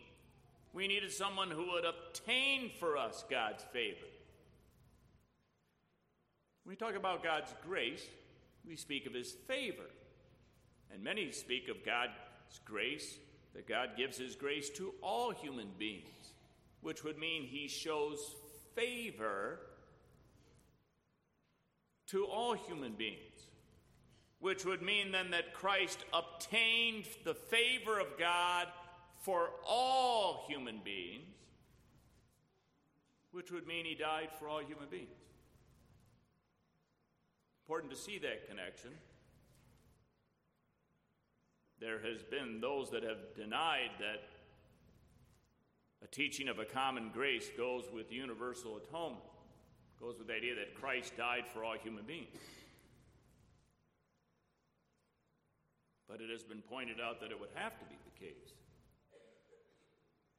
We 0.73 0.87
needed 0.87 1.11
someone 1.11 1.49
who 1.49 1.71
would 1.71 1.85
obtain 1.85 2.71
for 2.79 2.97
us 2.97 3.23
God's 3.29 3.63
favor. 3.71 4.07
When 6.63 6.71
we 6.71 6.75
talk 6.75 6.95
about 6.95 7.23
God's 7.23 7.53
grace, 7.65 8.05
we 8.67 8.75
speak 8.75 9.05
of 9.05 9.13
his 9.13 9.31
favor. 9.31 9.89
And 10.93 11.01
many 11.01 11.31
speak 11.31 11.69
of 11.69 11.85
God's 11.85 12.11
grace, 12.65 13.17
that 13.55 13.67
God 13.67 13.91
gives 13.95 14.17
his 14.17 14.35
grace 14.35 14.69
to 14.71 14.93
all 15.01 15.31
human 15.31 15.69
beings, 15.79 16.33
which 16.81 17.03
would 17.05 17.17
mean 17.17 17.43
he 17.43 17.67
shows 17.69 18.35
favor 18.75 19.59
to 22.07 22.25
all 22.25 22.53
human 22.53 22.93
beings 22.93 23.33
which 24.43 24.65
would 24.65 24.81
mean 24.81 25.13
then 25.13 25.31
that 25.31 25.53
Christ 25.53 26.03
obtained 26.11 27.05
the 27.23 27.33
favor 27.33 27.97
of 27.97 28.19
God 28.19 28.67
for 29.21 29.51
all 29.65 30.43
human 30.49 30.81
beings, 30.83 31.23
which 33.31 33.51
would 33.51 33.65
mean 33.65 33.85
he 33.85 33.95
died 33.95 34.27
for 34.37 34.49
all 34.49 34.59
human 34.59 34.89
beings. 34.91 35.07
Important 37.65 37.89
to 37.93 37.97
see 37.97 38.17
that 38.17 38.49
connection. 38.49 38.89
There 41.79 41.99
has 41.99 42.21
been 42.21 42.59
those 42.59 42.91
that 42.91 43.03
have 43.03 43.33
denied 43.37 43.91
that 43.99 44.23
a 46.03 46.07
teaching 46.07 46.49
of 46.49 46.59
a 46.59 46.65
common 46.65 47.09
grace 47.13 47.49
goes 47.55 47.85
with 47.93 48.11
universal 48.11 48.77
atonement, 48.77 49.23
goes 49.99 50.17
with 50.17 50.27
the 50.27 50.33
idea 50.33 50.55
that 50.55 50.75
Christ 50.75 51.15
died 51.15 51.45
for 51.53 51.63
all 51.63 51.75
human 51.81 52.03
beings. 52.03 52.35
But 56.09 56.19
it 56.19 56.29
has 56.29 56.43
been 56.43 56.61
pointed 56.61 56.97
out 56.99 57.21
that 57.21 57.31
it 57.31 57.39
would 57.39 57.49
have 57.55 57.79
to 57.79 57.85
be 57.85 57.95
the 58.03 58.25
case. 58.25 58.53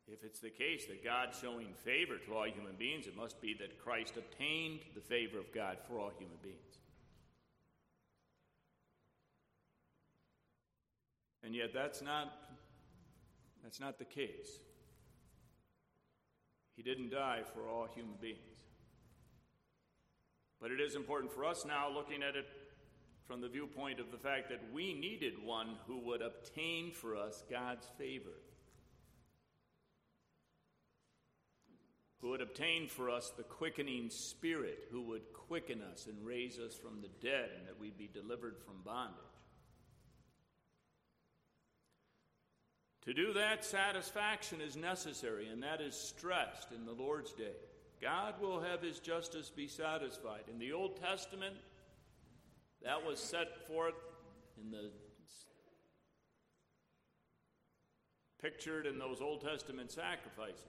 If 0.06 0.22
it's 0.22 0.38
the 0.38 0.50
case 0.50 0.84
that 0.86 1.02
God's 1.02 1.38
showing 1.38 1.68
favor 1.82 2.18
to 2.18 2.34
all 2.34 2.44
human 2.44 2.76
beings, 2.78 3.06
it 3.06 3.16
must 3.16 3.40
be 3.40 3.54
that 3.54 3.82
Christ 3.82 4.18
obtained 4.18 4.80
the 4.94 5.00
favor 5.00 5.38
of 5.38 5.52
God 5.54 5.78
for 5.88 5.98
all 5.98 6.12
human 6.18 6.36
beings. 6.42 6.58
And 11.42 11.54
yet 11.54 11.72
that's 11.72 12.02
not 12.02 12.32
that's 13.62 13.80
not 13.80 13.98
the 13.98 14.04
case. 14.04 14.60
He 16.76 16.82
didn't 16.82 17.10
die 17.10 17.42
for 17.54 17.68
all 17.68 17.86
human 17.94 18.14
beings. 18.20 18.38
But 20.60 20.70
it 20.70 20.80
is 20.80 20.94
important 20.94 21.32
for 21.32 21.44
us 21.44 21.64
now 21.66 21.90
looking 21.90 22.22
at 22.22 22.36
it 22.36 22.46
from 23.26 23.40
the 23.40 23.48
viewpoint 23.48 24.00
of 24.00 24.10
the 24.10 24.18
fact 24.18 24.48
that 24.50 24.60
we 24.72 24.92
needed 24.94 25.34
one 25.42 25.76
who 25.86 25.98
would 25.98 26.22
obtain 26.22 26.90
for 26.92 27.16
us 27.16 27.42
God's 27.50 27.86
favor, 27.98 28.36
who 32.20 32.30
would 32.30 32.40
obtain 32.40 32.88
for 32.88 33.10
us 33.10 33.32
the 33.36 33.42
quickening 33.42 34.10
spirit, 34.10 34.88
who 34.90 35.02
would 35.02 35.32
quicken 35.32 35.80
us 35.82 36.06
and 36.06 36.24
raise 36.24 36.58
us 36.58 36.74
from 36.74 37.00
the 37.00 37.10
dead, 37.26 37.50
and 37.58 37.66
that 37.66 37.78
we'd 37.78 37.98
be 37.98 38.10
delivered 38.12 38.56
from 38.64 38.82
bondage. 38.84 39.33
To 43.06 43.12
do 43.12 43.34
that, 43.34 43.64
satisfaction 43.64 44.60
is 44.60 44.76
necessary, 44.76 45.48
and 45.48 45.62
that 45.62 45.80
is 45.80 45.94
stressed 45.94 46.72
in 46.72 46.86
the 46.86 46.92
Lord's 46.92 47.32
day. 47.32 47.56
God 48.00 48.40
will 48.40 48.60
have 48.60 48.80
his 48.80 48.98
justice 48.98 49.50
be 49.50 49.68
satisfied. 49.68 50.44
In 50.50 50.58
the 50.58 50.72
Old 50.72 51.00
Testament, 51.00 51.54
that 52.82 53.04
was 53.04 53.18
set 53.18 53.66
forth 53.66 53.94
in 54.60 54.70
the 54.70 54.90
pictured 58.40 58.84
in 58.84 58.98
those 58.98 59.22
Old 59.22 59.40
Testament 59.40 59.90
sacrifices. 59.90 60.68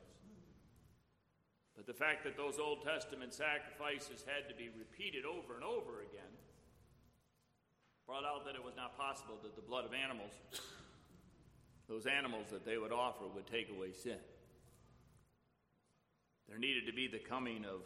But 1.75 1.85
the 1.85 1.93
fact 1.93 2.23
that 2.23 2.37
those 2.37 2.57
Old 2.57 2.83
Testament 2.83 3.33
sacrifices 3.33 4.23
had 4.23 4.47
to 4.47 4.55
be 4.55 4.69
repeated 4.79 5.25
over 5.25 5.55
and 5.55 5.63
over 5.63 5.99
again 5.99 6.31
brought 8.07 8.23
out 8.23 8.45
that 8.45 8.55
it 8.55 8.63
was 8.63 8.77
not 8.77 8.95
possible 8.97 9.35
that 9.43 9.57
the 9.57 9.61
blood 9.61 9.83
of 9.83 9.91
animals, 9.91 10.31
those 11.87 12.05
animals 12.05 12.47
that 12.51 12.65
they 12.65 12.77
would 12.77 12.91
offer, 12.91 13.25
would 13.33 13.47
take 13.47 13.69
away 13.69 13.91
sin. 13.91 14.17
There 16.47 16.57
needed 16.57 16.85
to 16.87 16.93
be 16.93 17.07
the 17.07 17.19
coming 17.19 17.65
of 17.65 17.81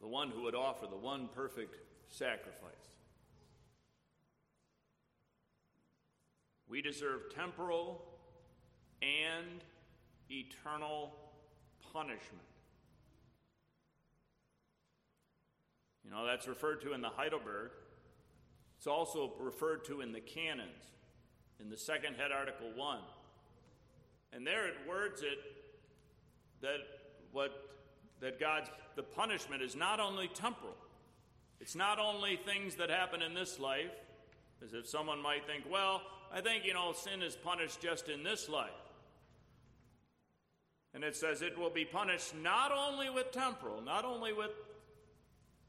the 0.00 0.08
one 0.08 0.30
who 0.30 0.42
would 0.42 0.54
offer 0.54 0.86
the 0.86 0.96
one 0.96 1.28
perfect 1.34 1.76
sacrifice. 2.08 2.72
We 6.68 6.82
deserve 6.82 7.34
temporal 7.34 8.02
and 9.02 9.62
eternal 10.30 11.12
punishment. 11.92 12.44
You 16.04 16.10
know, 16.10 16.26
that's 16.26 16.48
referred 16.48 16.80
to 16.82 16.94
in 16.94 17.00
the 17.00 17.08
Heidelberg. 17.08 17.70
It's 18.78 18.86
also 18.86 19.34
referred 19.38 19.84
to 19.84 20.00
in 20.00 20.12
the 20.12 20.20
canons, 20.20 20.90
in 21.62 21.70
the 21.70 21.76
second 21.76 22.14
head, 22.14 22.32
Article 22.32 22.68
1. 22.74 22.98
And 24.32 24.46
there 24.46 24.66
it 24.66 24.74
words 24.88 25.22
it 25.22 25.38
that 26.60 26.78
what 27.32 27.52
that 28.20 28.38
God's 28.38 28.70
the 28.96 29.02
punishment 29.02 29.62
is 29.62 29.74
not 29.76 30.00
only 30.00 30.28
temporal. 30.28 30.76
It's 31.60 31.74
not 31.74 31.98
only 31.98 32.36
things 32.36 32.74
that 32.76 32.90
happen 32.90 33.22
in 33.22 33.34
this 33.34 33.58
life, 33.58 33.90
As 34.64 34.74
if 34.74 34.88
someone 34.88 35.20
might 35.20 35.44
think, 35.44 35.64
well, 35.70 36.02
I 36.32 36.40
think, 36.40 36.64
you 36.64 36.72
know, 36.72 36.92
sin 36.92 37.20
is 37.20 37.34
punished 37.34 37.80
just 37.80 38.08
in 38.08 38.22
this 38.22 38.48
life. 38.48 38.70
And 40.94 41.02
it 41.02 41.16
says 41.16 41.42
it 41.42 41.58
will 41.58 41.70
be 41.70 41.84
punished 41.84 42.34
not 42.36 42.70
only 42.70 43.10
with 43.10 43.32
temporal, 43.32 43.80
not 43.80 44.04
only 44.04 44.32
with 44.32 44.50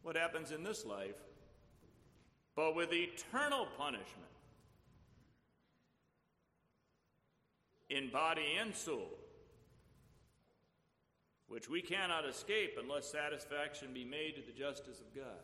what 0.03 0.15
happens 0.15 0.51
in 0.51 0.63
this 0.63 0.86
life, 0.86 1.15
but 2.56 2.75
with 2.75 2.93
eternal 2.93 3.67
punishment 3.77 4.33
in 7.93 8.10
body 8.10 8.58
and 8.60 8.75
soul, 8.75 9.10
which 11.47 11.69
we 11.69 11.82
cannot 11.82 12.25
escape 12.25 12.77
unless 12.82 13.12
satisfaction 13.12 13.89
be 13.93 14.03
made 14.03 14.36
to 14.36 14.41
the 14.41 14.58
justice 14.58 14.99
of 14.99 15.15
God. 15.15 15.43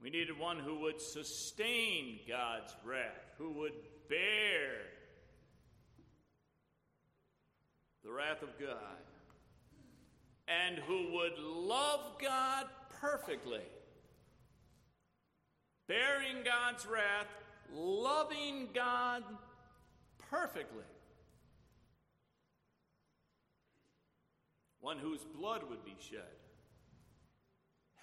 We 0.00 0.10
needed 0.10 0.38
one 0.38 0.58
who 0.58 0.80
would 0.80 1.00
sustain 1.00 2.20
God's 2.28 2.76
wrath, 2.84 3.32
who 3.38 3.52
would 3.52 3.72
bear 4.08 4.72
the 8.04 8.12
wrath 8.12 8.42
of 8.42 8.58
God, 8.60 9.00
and 10.46 10.76
who 10.78 11.12
would 11.14 11.38
love 11.38 12.18
God 12.20 12.66
perfectly, 13.00 13.62
bearing 15.88 16.44
God's 16.44 16.84
wrath, 16.86 17.26
loving 17.74 18.68
God 18.74 19.22
perfectly. 20.30 20.84
One 24.80 24.98
whose 24.98 25.24
blood 25.24 25.62
would 25.68 25.84
be 25.84 25.96
shed 25.98 26.22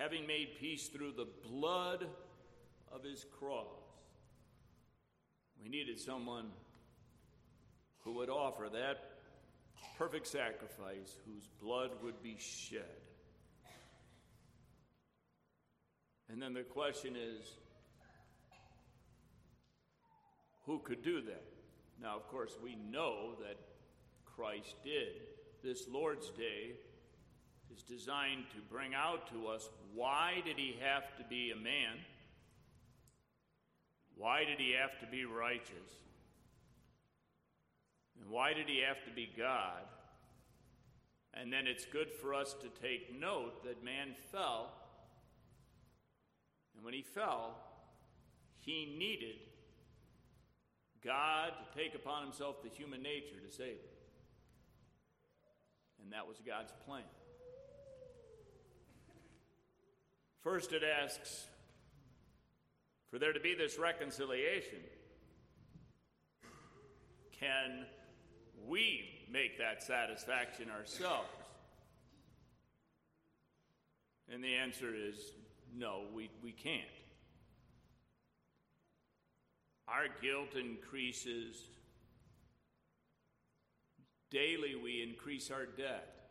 having 0.01 0.25
made 0.25 0.57
peace 0.59 0.87
through 0.87 1.11
the 1.11 1.27
blood 1.47 2.07
of 2.91 3.03
his 3.03 3.23
cross. 3.37 3.67
We 5.61 5.69
needed 5.69 5.99
someone 5.99 6.47
who 7.99 8.13
would 8.13 8.29
offer 8.29 8.67
that 8.73 9.11
perfect 9.99 10.25
sacrifice 10.25 11.15
whose 11.27 11.47
blood 11.61 11.91
would 12.01 12.23
be 12.23 12.35
shed. 12.39 12.81
And 16.29 16.41
then 16.41 16.55
the 16.55 16.63
question 16.63 17.15
is 17.15 17.45
who 20.71 20.79
could 20.79 21.03
do 21.03 21.19
that? 21.19 21.43
Now, 22.01 22.15
of 22.15 22.29
course, 22.29 22.55
we 22.63 22.77
know 22.89 23.33
that 23.41 23.57
Christ 24.23 24.75
did. 24.85 25.09
This 25.61 25.85
Lord's 25.89 26.29
Day 26.29 26.75
is 27.75 27.83
designed 27.83 28.45
to 28.51 28.73
bring 28.73 28.93
out 28.95 29.29
to 29.33 29.47
us 29.47 29.69
why 29.93 30.41
did 30.45 30.55
he 30.55 30.77
have 30.81 31.13
to 31.17 31.25
be 31.29 31.51
a 31.51 31.57
man? 31.57 31.97
Why 34.15 34.45
did 34.45 34.59
he 34.59 34.73
have 34.79 34.97
to 35.01 35.07
be 35.11 35.25
righteous? 35.25 35.91
And 38.17 38.29
why 38.29 38.53
did 38.53 38.69
he 38.69 38.81
have 38.87 39.03
to 39.03 39.11
be 39.13 39.29
God? 39.37 39.83
And 41.33 41.51
then 41.51 41.67
it's 41.67 41.85
good 41.85 42.09
for 42.09 42.33
us 42.33 42.55
to 42.61 42.69
take 42.81 43.19
note 43.19 43.65
that 43.65 43.83
man 43.83 44.15
fell. 44.31 44.71
And 46.75 46.85
when 46.85 46.93
he 46.93 47.01
fell, 47.01 47.57
he 48.61 48.95
needed 48.97 49.50
God 51.03 51.51
to 51.57 51.79
take 51.79 51.95
upon 51.95 52.23
himself 52.23 52.61
the 52.63 52.69
human 52.69 53.01
nature 53.01 53.39
to 53.45 53.51
save 53.51 53.69
him. 53.69 53.97
And 56.03 56.13
that 56.13 56.27
was 56.27 56.37
God's 56.45 56.71
plan. 56.85 57.03
First, 60.43 60.73
it 60.73 60.81
asks 60.83 61.45
for 63.09 63.19
there 63.19 63.33
to 63.33 63.39
be 63.39 63.53
this 63.53 63.77
reconciliation. 63.77 64.79
Can 67.39 67.85
we 68.67 69.09
make 69.31 69.57
that 69.57 69.83
satisfaction 69.83 70.69
ourselves? 70.69 71.27
And 74.31 74.43
the 74.43 74.55
answer 74.55 74.93
is 74.95 75.15
no, 75.75 76.03
we, 76.13 76.29
we 76.41 76.51
can't. 76.51 76.81
Our 79.91 80.07
guilt 80.21 80.55
increases. 80.55 81.61
Daily, 84.29 84.75
we 84.81 85.03
increase 85.03 85.51
our 85.51 85.65
debt. 85.65 86.29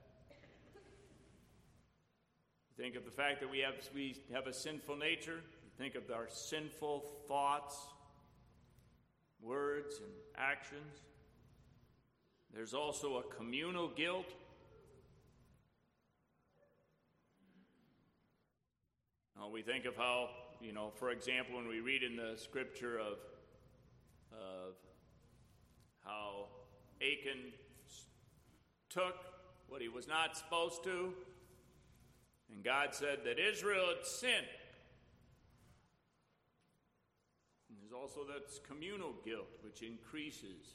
Think 2.79 2.97
of 2.97 3.05
the 3.05 3.11
fact 3.11 3.41
that 3.41 3.51
we 3.51 3.59
have, 3.59 3.75
we 3.95 4.17
have 4.33 4.47
a 4.47 4.55
sinful 4.55 4.97
nature. 4.97 5.41
Think 5.77 5.95
of 5.95 6.11
our 6.11 6.27
sinful 6.31 7.05
thoughts, 7.29 7.77
words, 9.43 9.99
and 9.99 10.11
actions. 10.39 11.03
There's 12.55 12.73
also 12.73 13.19
a 13.19 13.23
communal 13.35 13.89
guilt. 13.89 14.33
We 19.53 19.63
think 19.63 19.85
of 19.85 19.97
how, 19.97 20.31
you 20.61 20.73
know, 20.73 20.93
for 20.95 21.11
example, 21.11 21.57
when 21.57 21.67
we 21.67 21.81
read 21.81 22.05
in 22.05 22.15
the 22.15 22.37
scripture 22.37 22.99
of 22.99 23.19
how 26.05 26.47
Achan 27.01 27.53
took 28.89 29.17
what 29.69 29.81
he 29.81 29.89
was 29.89 30.09
not 30.09 30.37
supposed 30.37 30.83
to 30.85 31.15
and 32.55 32.65
God 32.65 32.95
said 32.95 33.21
that 33.25 33.39
Israel 33.39 33.87
had 33.89 34.05
sinned. 34.05 34.35
And 37.69 37.79
there's 37.81 37.93
also 37.93 38.21
that 38.25 38.51
communal 38.67 39.15
guilt, 39.25 39.49
which 39.63 39.83
increases. 39.83 40.75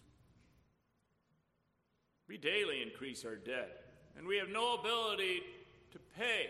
We 2.27 2.38
daily 2.38 2.81
increase 2.81 3.25
our 3.25 3.35
debt, 3.35 3.83
and 4.17 4.25
we 4.25 4.38
have 4.38 4.49
no 4.49 4.75
ability 4.75 5.41
to 5.91 5.99
pay, 6.17 6.49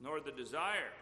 nor 0.00 0.20
the 0.20 0.32
desire. 0.32 0.92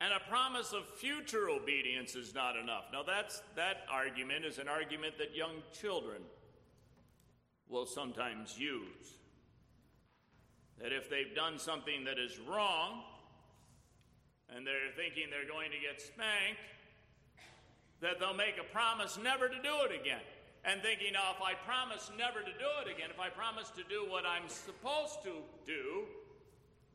And 0.00 0.14
a 0.14 0.30
promise 0.30 0.72
of 0.72 0.88
future 0.96 1.50
obedience 1.50 2.14
is 2.14 2.34
not 2.34 2.56
enough. 2.56 2.84
Now, 2.90 3.02
that's, 3.02 3.42
that 3.56 3.84
argument 3.90 4.46
is 4.46 4.58
an 4.58 4.66
argument 4.66 5.18
that 5.18 5.36
young 5.36 5.56
children 5.78 6.22
will 7.68 7.84
sometimes 7.84 8.58
use. 8.58 9.18
That 10.80 10.92
if 10.92 11.10
they've 11.10 11.34
done 11.36 11.58
something 11.58 12.04
that 12.04 12.18
is 12.18 12.38
wrong 12.48 13.02
and 14.48 14.66
they're 14.66 14.90
thinking 14.96 15.24
they're 15.30 15.46
going 15.46 15.70
to 15.70 15.76
get 15.76 16.00
spanked, 16.00 16.64
that 18.00 18.18
they'll 18.18 18.32
make 18.32 18.56
a 18.58 18.72
promise 18.72 19.18
never 19.22 19.48
to 19.48 19.56
do 19.62 19.74
it 19.84 20.00
again. 20.00 20.24
And 20.64 20.80
thinking, 20.82 21.12
oh, 21.16 21.36
if 21.36 21.42
I 21.42 21.54
promise 21.64 22.10
never 22.18 22.40
to 22.40 22.52
do 22.52 22.70
it 22.84 22.94
again, 22.94 23.08
if 23.10 23.20
I 23.20 23.28
promise 23.28 23.70
to 23.76 23.84
do 23.88 24.10
what 24.10 24.24
I'm 24.26 24.48
supposed 24.48 25.22
to 25.24 25.32
do, 25.66 26.04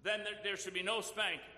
then 0.03 0.19
there, 0.23 0.37
there 0.43 0.57
should 0.57 0.73
be 0.73 0.83
no 0.83 1.01
spanking. 1.01 1.54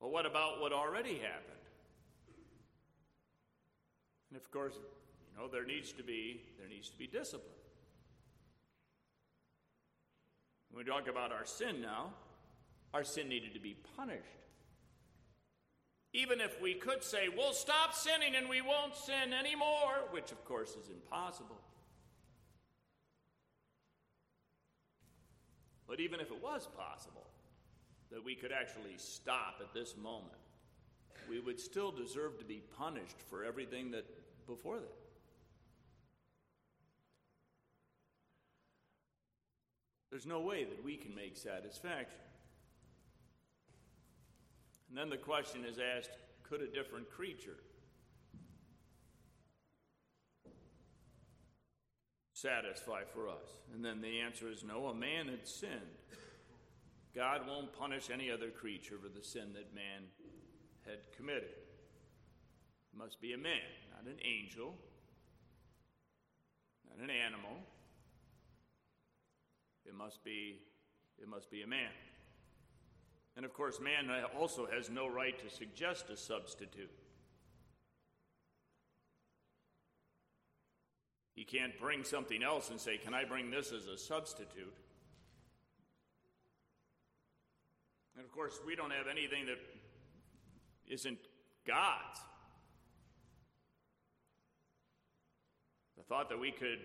Well, 0.00 0.10
what 0.10 0.24
about 0.24 0.60
what 0.60 0.72
already 0.72 1.14
happened? 1.14 1.60
And 4.30 4.40
of 4.40 4.50
course, 4.50 4.74
you 4.74 5.38
know, 5.38 5.48
there 5.48 5.66
needs 5.66 5.92
to 5.92 6.02
be 6.02 6.40
there 6.58 6.68
needs 6.68 6.88
to 6.88 6.96
be 6.96 7.06
discipline. 7.06 7.50
When 10.70 10.84
we 10.84 10.90
talk 10.90 11.08
about 11.08 11.32
our 11.32 11.44
sin 11.44 11.80
now, 11.82 12.12
our 12.94 13.04
sin 13.04 13.28
needed 13.28 13.54
to 13.54 13.60
be 13.60 13.76
punished. 13.96 14.22
Even 16.12 16.40
if 16.40 16.60
we 16.60 16.74
could 16.74 17.04
say, 17.04 17.28
we'll 17.28 17.52
stop 17.52 17.94
sinning 17.94 18.34
and 18.34 18.48
we 18.48 18.60
won't 18.60 18.96
sin 18.96 19.32
anymore, 19.32 20.08
which 20.10 20.32
of 20.32 20.44
course 20.44 20.70
is 20.70 20.88
impossible. 20.88 21.60
But 25.86 26.00
even 26.00 26.20
if 26.20 26.30
it 26.30 26.42
was 26.42 26.66
possible 26.76 27.29
that 28.10 28.24
we 28.24 28.34
could 28.34 28.52
actually 28.52 28.96
stop 28.96 29.56
at 29.60 29.72
this 29.72 29.94
moment, 29.96 30.32
we 31.28 31.40
would 31.40 31.60
still 31.60 31.92
deserve 31.92 32.38
to 32.38 32.44
be 32.44 32.62
punished 32.76 33.16
for 33.28 33.44
everything 33.44 33.92
that 33.92 34.04
before 34.46 34.78
that. 34.78 34.96
There's 40.10 40.26
no 40.26 40.40
way 40.40 40.64
that 40.64 40.84
we 40.84 40.96
can 40.96 41.14
make 41.14 41.36
satisfaction. 41.36 42.18
And 44.88 44.98
then 44.98 45.08
the 45.08 45.16
question 45.16 45.64
is 45.64 45.78
asked 45.78 46.10
could 46.42 46.62
a 46.62 46.66
different 46.66 47.08
creature 47.10 47.58
satisfy 52.32 53.02
for 53.14 53.28
us? 53.28 53.46
And 53.72 53.84
then 53.84 54.00
the 54.00 54.20
answer 54.20 54.50
is 54.50 54.64
no, 54.64 54.86
a 54.86 54.94
man 54.94 55.28
had 55.28 55.46
sinned. 55.46 55.70
God 57.14 57.42
won't 57.46 57.72
punish 57.72 58.10
any 58.10 58.30
other 58.30 58.50
creature 58.50 58.96
for 59.02 59.08
the 59.08 59.24
sin 59.24 59.52
that 59.54 59.74
man 59.74 60.08
had 60.86 60.98
committed. 61.16 61.50
It 62.92 62.98
must 62.98 63.20
be 63.20 63.32
a 63.32 63.38
man 63.38 63.60
not 64.00 64.10
an 64.10 64.18
angel, 64.24 64.74
not 66.88 67.02
an 67.04 67.10
animal. 67.10 67.56
It 69.84 69.94
must 69.94 70.24
be, 70.24 70.58
it 71.20 71.28
must 71.28 71.50
be 71.50 71.62
a 71.62 71.66
man. 71.66 71.90
And 73.36 73.44
of 73.44 73.52
course, 73.52 73.80
man 73.80 74.10
also 74.38 74.66
has 74.66 74.90
no 74.90 75.06
right 75.06 75.38
to 75.38 75.54
suggest 75.54 76.10
a 76.10 76.16
substitute. 76.16 76.90
He 81.34 81.44
can't 81.44 81.78
bring 81.78 82.04
something 82.04 82.42
else 82.42 82.70
and 82.70 82.80
say, 82.80 82.98
Can 82.98 83.14
I 83.14 83.24
bring 83.24 83.50
this 83.50 83.72
as 83.72 83.86
a 83.86 83.96
substitute? 83.96 84.74
And 88.20 88.28
of 88.28 88.34
course, 88.34 88.60
we 88.66 88.76
don't 88.76 88.90
have 88.90 89.06
anything 89.10 89.46
that 89.46 89.56
isn't 90.86 91.16
God's. 91.66 92.20
The 95.96 96.02
thought 96.02 96.28
that 96.28 96.38
we 96.38 96.50
could 96.50 96.80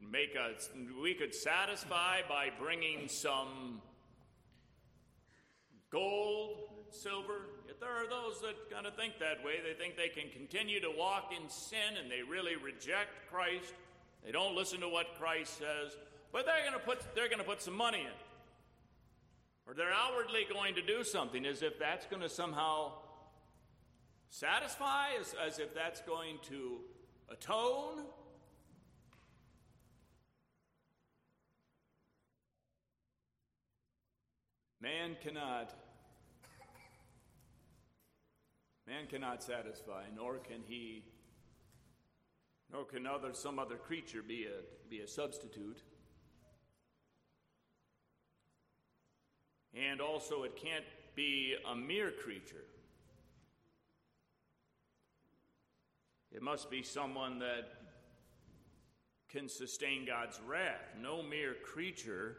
make 0.00 0.36
us, 0.36 0.70
we 1.02 1.14
could 1.14 1.34
satisfy 1.34 2.20
by 2.28 2.50
bringing 2.60 3.08
some 3.08 3.82
gold, 5.90 6.68
silver. 6.92 7.48
Yet 7.66 7.80
there 7.80 7.90
are 7.90 8.08
those 8.08 8.40
that 8.42 8.70
kind 8.70 8.86
of 8.86 8.94
think 8.94 9.14
that 9.18 9.44
way. 9.44 9.54
They 9.66 9.74
think 9.74 9.96
they 9.96 10.08
can 10.08 10.30
continue 10.30 10.80
to 10.82 10.92
walk 10.96 11.32
in 11.36 11.50
sin 11.50 11.98
and 12.00 12.08
they 12.08 12.22
really 12.22 12.54
reject 12.54 13.28
Christ. 13.28 13.74
They 14.24 14.30
don't 14.30 14.54
listen 14.54 14.78
to 14.82 14.88
what 14.88 15.16
Christ 15.18 15.58
says, 15.58 15.96
but 16.32 16.46
they're 16.46 16.62
going 16.62 16.78
to 16.78 16.86
put 16.86 17.12
they're 17.16 17.28
going 17.28 17.42
to 17.42 17.44
put 17.44 17.60
some 17.60 17.74
money 17.74 18.02
in 18.02 18.25
or 19.66 19.74
they're 19.74 19.92
outwardly 19.92 20.46
going 20.52 20.74
to 20.76 20.82
do 20.82 21.02
something 21.02 21.44
as 21.44 21.62
if 21.62 21.78
that's 21.78 22.06
going 22.06 22.22
to 22.22 22.28
somehow 22.28 22.92
satisfy, 24.30 25.08
as, 25.20 25.34
as 25.44 25.58
if 25.58 25.74
that's 25.74 26.00
going 26.02 26.38
to 26.48 26.78
atone. 27.30 28.04
Man 34.80 35.16
cannot 35.20 35.74
man 38.86 39.06
cannot 39.08 39.42
satisfy, 39.42 40.04
nor 40.14 40.36
can 40.38 40.62
he 40.64 41.02
nor 42.72 42.84
can 42.84 43.04
other 43.06 43.32
some 43.32 43.58
other 43.58 43.76
creature 43.76 44.22
be 44.22 44.44
a 44.44 44.88
be 44.88 45.00
a 45.00 45.08
substitute. 45.08 45.82
And 49.76 50.00
also, 50.00 50.44
it 50.44 50.56
can't 50.56 50.84
be 51.14 51.54
a 51.70 51.74
mere 51.76 52.10
creature. 52.10 52.64
It 56.32 56.42
must 56.42 56.70
be 56.70 56.82
someone 56.82 57.38
that 57.40 57.68
can 59.28 59.48
sustain 59.48 60.06
God's 60.06 60.40
wrath. 60.46 60.94
No 61.00 61.22
mere 61.22 61.54
creature 61.54 62.36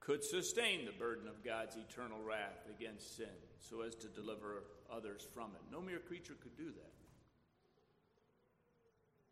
could 0.00 0.22
sustain 0.24 0.84
the 0.84 0.92
burden 0.92 1.28
of 1.28 1.44
God's 1.44 1.76
eternal 1.76 2.18
wrath 2.20 2.68
against 2.76 3.16
sin 3.16 3.26
so 3.60 3.82
as 3.82 3.94
to 3.96 4.08
deliver 4.08 4.64
others 4.92 5.26
from 5.32 5.50
it. 5.54 5.62
No 5.70 5.80
mere 5.80 6.00
creature 6.00 6.34
could 6.40 6.56
do 6.56 6.66
that. 6.66 6.92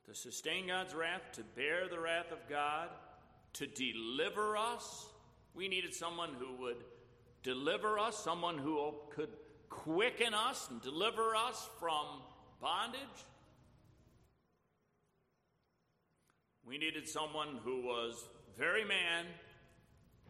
To 0.06 0.14
sustain 0.14 0.68
God's 0.68 0.94
wrath, 0.94 1.22
to 1.32 1.42
bear 1.56 1.88
the 1.88 1.98
wrath 1.98 2.32
of 2.32 2.48
God, 2.48 2.88
to 3.54 3.66
deliver 3.66 4.56
us 4.56 5.06
we 5.54 5.68
needed 5.68 5.94
someone 5.94 6.30
who 6.38 6.62
would 6.62 6.84
deliver 7.42 7.98
us, 7.98 8.18
someone 8.18 8.58
who 8.58 8.92
could 9.10 9.30
quicken 9.68 10.34
us 10.34 10.68
and 10.70 10.80
deliver 10.82 11.34
us 11.34 11.68
from 11.78 12.06
bondage. 12.60 13.00
We 16.66 16.78
needed 16.78 17.08
someone 17.08 17.58
who 17.64 17.82
was 17.82 18.24
very 18.58 18.84
man, 18.84 19.26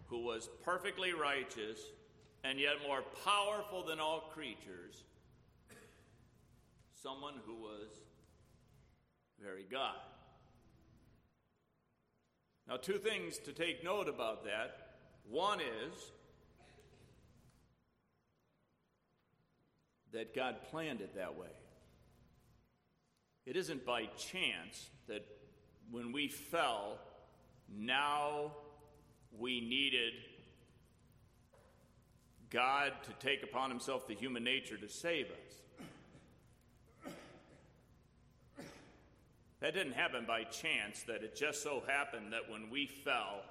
who 0.06 0.24
was 0.24 0.48
perfectly 0.64 1.12
righteous, 1.12 1.80
and 2.44 2.58
yet 2.58 2.74
more 2.86 3.02
powerful 3.24 3.84
than 3.84 4.00
all 4.00 4.30
creatures. 4.32 5.02
Someone 7.02 7.34
who 7.46 7.54
was 7.54 7.88
very 9.42 9.64
God. 9.70 9.96
Now, 12.68 12.76
two 12.76 12.98
things 12.98 13.38
to 13.38 13.52
take 13.52 13.82
note 13.82 14.08
about 14.08 14.44
that. 14.44 14.89
One 15.28 15.60
is 15.60 16.12
that 20.12 20.34
God 20.34 20.56
planned 20.70 21.00
it 21.00 21.14
that 21.16 21.36
way. 21.36 21.46
It 23.46 23.56
isn't 23.56 23.86
by 23.86 24.06
chance 24.16 24.90
that 25.08 25.24
when 25.90 26.12
we 26.12 26.28
fell, 26.28 26.98
now 27.68 28.52
we 29.38 29.60
needed 29.60 30.12
God 32.50 32.92
to 33.04 33.12
take 33.24 33.42
upon 33.42 33.70
himself 33.70 34.08
the 34.08 34.14
human 34.14 34.42
nature 34.42 34.76
to 34.76 34.88
save 34.88 35.26
us. 35.26 37.12
That 39.60 39.74
didn't 39.74 39.92
happen 39.92 40.24
by 40.26 40.44
chance, 40.44 41.02
that 41.02 41.22
it 41.22 41.36
just 41.36 41.62
so 41.62 41.82
happened 41.86 42.32
that 42.32 42.50
when 42.50 42.70
we 42.70 42.86
fell, 42.86 43.42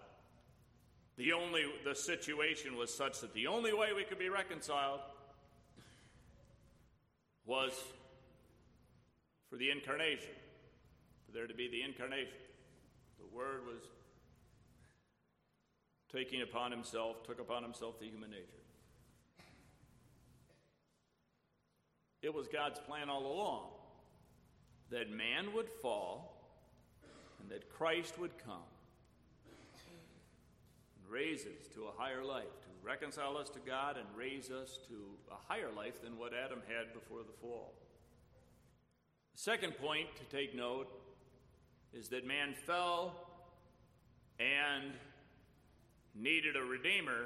the 1.20 1.34
only 1.34 1.66
the 1.84 1.94
situation 1.94 2.78
was 2.78 2.92
such 2.94 3.20
that 3.20 3.34
the 3.34 3.46
only 3.46 3.74
way 3.74 3.90
we 3.94 4.06
could 4.06 4.18
be 4.18 4.30
reconciled 4.30 5.02
was 7.46 7.74
for 9.50 9.58
the 9.58 9.70
incarnation, 9.70 10.32
for 11.26 11.34
there 11.34 11.46
to 11.46 11.54
be 11.54 11.68
the 11.68 11.82
incarnation. 11.82 12.38
The 13.20 13.36
Word 13.36 13.66
was 13.66 13.82
taking 16.10 16.42
upon 16.42 16.72
himself, 16.72 17.22
took 17.28 17.42
upon 17.42 17.64
himself 17.64 18.00
the 18.00 18.06
human 18.06 18.32
nature. 18.32 18.46
It 22.22 22.34
was 22.34 22.48
God's 22.48 22.80
plan 22.80 23.10
all 23.10 23.26
along 23.26 23.64
that 24.90 25.12
man 25.12 25.54
would 25.54 25.70
fall 25.82 26.34
and 27.42 27.52
that 27.52 27.70
Christ 27.70 28.18
would 28.18 28.32
come 28.46 28.64
raise 31.10 31.46
us 31.46 31.68
to 31.74 31.86
a 31.86 31.92
higher 31.98 32.24
life, 32.24 32.44
to 32.44 32.70
reconcile 32.84 33.38
us 33.38 33.50
to 33.50 33.60
God 33.60 33.98
and 33.98 34.06
raise 34.16 34.52
us 34.52 34.80
to 34.88 34.96
a 35.32 35.52
higher 35.52 35.72
life 35.76 36.02
than 36.04 36.18
what 36.18 36.34
Adam 36.34 36.60
had 36.68 36.94
before 36.94 37.20
the 37.20 37.34
fall. 37.42 37.74
The 39.34 39.42
second 39.42 39.78
point 39.78 40.08
to 40.18 40.36
take 40.36 40.56
note 40.56 40.88
is 41.94 42.10
that 42.10 42.28
man 42.28 42.54
fell 42.66 43.16
and 44.40 44.94
needed 46.16 46.56
a 46.56 46.62
redeemer, 46.62 47.26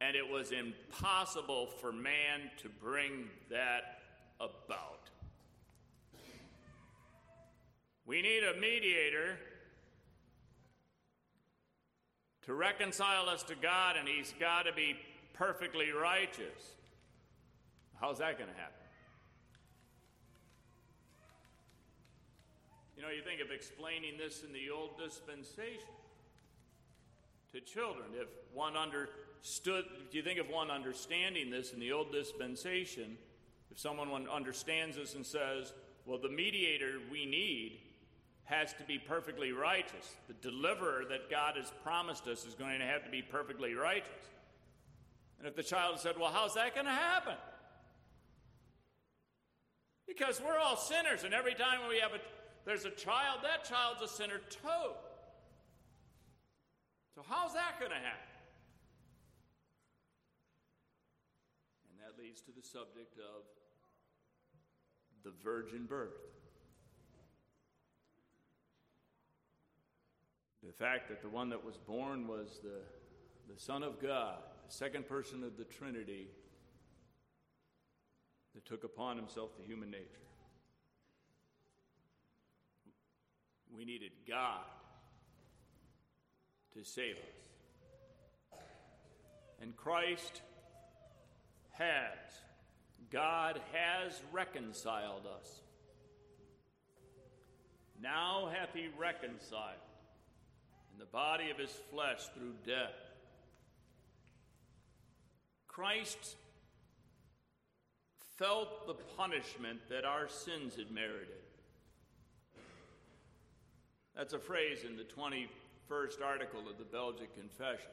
and 0.00 0.16
it 0.16 0.28
was 0.28 0.50
impossible 0.50 1.68
for 1.80 1.92
man 1.92 2.50
to 2.62 2.68
bring 2.68 3.28
that 3.50 4.00
about. 4.40 5.10
We 8.04 8.20
need 8.20 8.42
a 8.42 8.60
mediator 8.60 9.38
to 12.46 12.54
reconcile 12.54 13.28
us 13.28 13.42
to 13.44 13.54
God, 13.54 13.96
and 13.98 14.08
He's 14.08 14.34
got 14.38 14.64
to 14.64 14.72
be 14.72 14.96
perfectly 15.34 15.90
righteous. 15.90 16.76
How's 18.00 18.18
that 18.18 18.38
going 18.38 18.50
to 18.50 18.56
happen? 18.56 18.74
You 22.96 23.02
know, 23.02 23.08
you 23.08 23.22
think 23.22 23.40
of 23.40 23.50
explaining 23.50 24.18
this 24.18 24.44
in 24.44 24.52
the 24.52 24.70
old 24.70 24.98
dispensation 24.98 25.88
to 27.52 27.60
children. 27.60 28.06
If 28.14 28.28
one 28.52 28.76
understood, 28.76 29.84
if 30.06 30.14
you 30.14 30.22
think 30.22 30.38
of 30.38 30.48
one 30.48 30.70
understanding 30.70 31.50
this 31.50 31.72
in 31.72 31.80
the 31.80 31.92
old 31.92 32.12
dispensation, 32.12 33.16
if 33.70 33.78
someone 33.78 34.08
understands 34.28 34.96
this 34.96 35.14
and 35.14 35.24
says, 35.26 35.72
well, 36.06 36.18
the 36.18 36.28
mediator 36.28 36.98
we 37.10 37.26
need 37.26 37.80
has 38.44 38.72
to 38.74 38.84
be 38.84 38.98
perfectly 38.98 39.52
righteous. 39.52 40.16
The 40.28 40.34
deliverer 40.34 41.04
that 41.08 41.30
God 41.30 41.56
has 41.56 41.72
promised 41.82 42.26
us 42.26 42.44
is 42.44 42.54
going 42.54 42.78
to 42.80 42.84
have 42.84 43.04
to 43.04 43.10
be 43.10 43.22
perfectly 43.22 43.74
righteous. 43.74 44.10
And 45.38 45.48
if 45.48 45.56
the 45.56 45.62
child 45.62 45.98
said, 46.00 46.14
Well, 46.18 46.30
how's 46.32 46.54
that 46.54 46.74
going 46.74 46.86
to 46.86 46.92
happen? 46.92 47.34
Because 50.06 50.40
we're 50.44 50.58
all 50.58 50.76
sinners, 50.76 51.24
and 51.24 51.32
every 51.32 51.54
time 51.54 51.80
we 51.88 51.98
have 51.98 52.12
a 52.12 52.18
there's 52.64 52.84
a 52.84 52.90
child, 52.90 53.40
that 53.42 53.64
child's 53.64 54.02
a 54.02 54.08
sinner 54.08 54.38
too. 54.48 54.92
So 57.14 57.22
how's 57.28 57.54
that 57.54 57.78
going 57.78 57.90
to 57.90 57.96
happen? 57.96 58.32
And 61.90 61.98
that 61.98 62.22
leads 62.22 62.40
to 62.42 62.52
the 62.52 62.62
subject 62.62 63.18
of 63.18 63.42
the 65.24 65.32
virgin 65.42 65.86
birth. 65.86 66.16
The 70.72 70.84
fact 70.84 71.08
that 71.10 71.20
the 71.20 71.28
one 71.28 71.50
that 71.50 71.62
was 71.62 71.76
born 71.76 72.26
was 72.26 72.58
the, 72.62 72.80
the 73.52 73.60
Son 73.60 73.82
of 73.82 74.00
God, 74.00 74.38
the 74.66 74.72
second 74.72 75.06
person 75.06 75.44
of 75.44 75.58
the 75.58 75.64
Trinity, 75.64 76.28
that 78.54 78.64
took 78.64 78.82
upon 78.82 79.18
himself 79.18 79.50
the 79.58 79.64
human 79.64 79.90
nature. 79.90 80.06
We 83.76 83.84
needed 83.84 84.12
God 84.26 84.64
to 86.72 86.84
save 86.84 87.16
us. 87.16 88.58
And 89.60 89.76
Christ 89.76 90.40
has, 91.72 92.32
God 93.10 93.60
has 93.72 94.22
reconciled 94.32 95.26
us. 95.38 95.60
Now 98.00 98.50
hath 98.50 98.70
he 98.74 98.88
reconciled 98.98 99.76
in 100.92 100.98
the 100.98 101.06
body 101.06 101.50
of 101.50 101.58
his 101.58 101.70
flesh 101.90 102.28
through 102.34 102.54
death. 102.66 102.94
Christ 105.66 106.36
felt 108.36 108.86
the 108.86 108.94
punishment 109.16 109.80
that 109.88 110.04
our 110.04 110.28
sins 110.28 110.76
had 110.76 110.90
merited. 110.90 111.28
That's 114.16 114.34
a 114.34 114.38
phrase 114.38 114.84
in 114.84 114.96
the 114.96 115.04
21st 115.04 116.22
article 116.24 116.60
of 116.68 116.76
the 116.78 116.84
Belgic 116.84 117.34
Confession. 117.34 117.90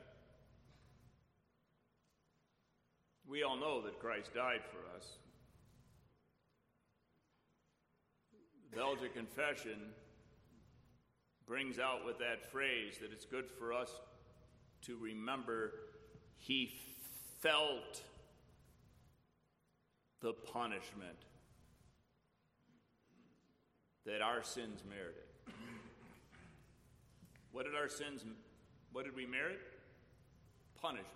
We 3.27 3.43
all 3.43 3.57
know 3.57 3.81
that 3.83 3.99
Christ 3.99 4.33
died 4.33 4.61
for 4.71 4.79
us. 4.97 5.07
The 8.71 8.75
Belgic 8.75 9.13
Confession 9.13 9.79
brings 11.49 11.79
out 11.79 12.05
with 12.05 12.19
that 12.19 12.45
phrase 12.51 12.99
that 13.01 13.11
it's 13.11 13.25
good 13.25 13.49
for 13.49 13.73
us 13.73 13.89
to 14.83 14.95
remember 14.97 15.71
he 16.37 16.71
felt 17.39 18.03
the 20.21 20.31
punishment 20.31 21.17
that 24.05 24.21
our 24.21 24.43
sins 24.43 24.83
merited. 24.87 25.23
What 27.51 27.65
did 27.65 27.73
our 27.73 27.89
sins, 27.89 28.23
what 28.93 29.05
did 29.05 29.15
we 29.15 29.25
merit? 29.25 29.59
Punishment. 30.79 31.07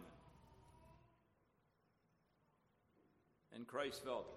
And 3.54 3.68
Christ 3.68 4.04
felt 4.04 4.26
it. 4.26 4.34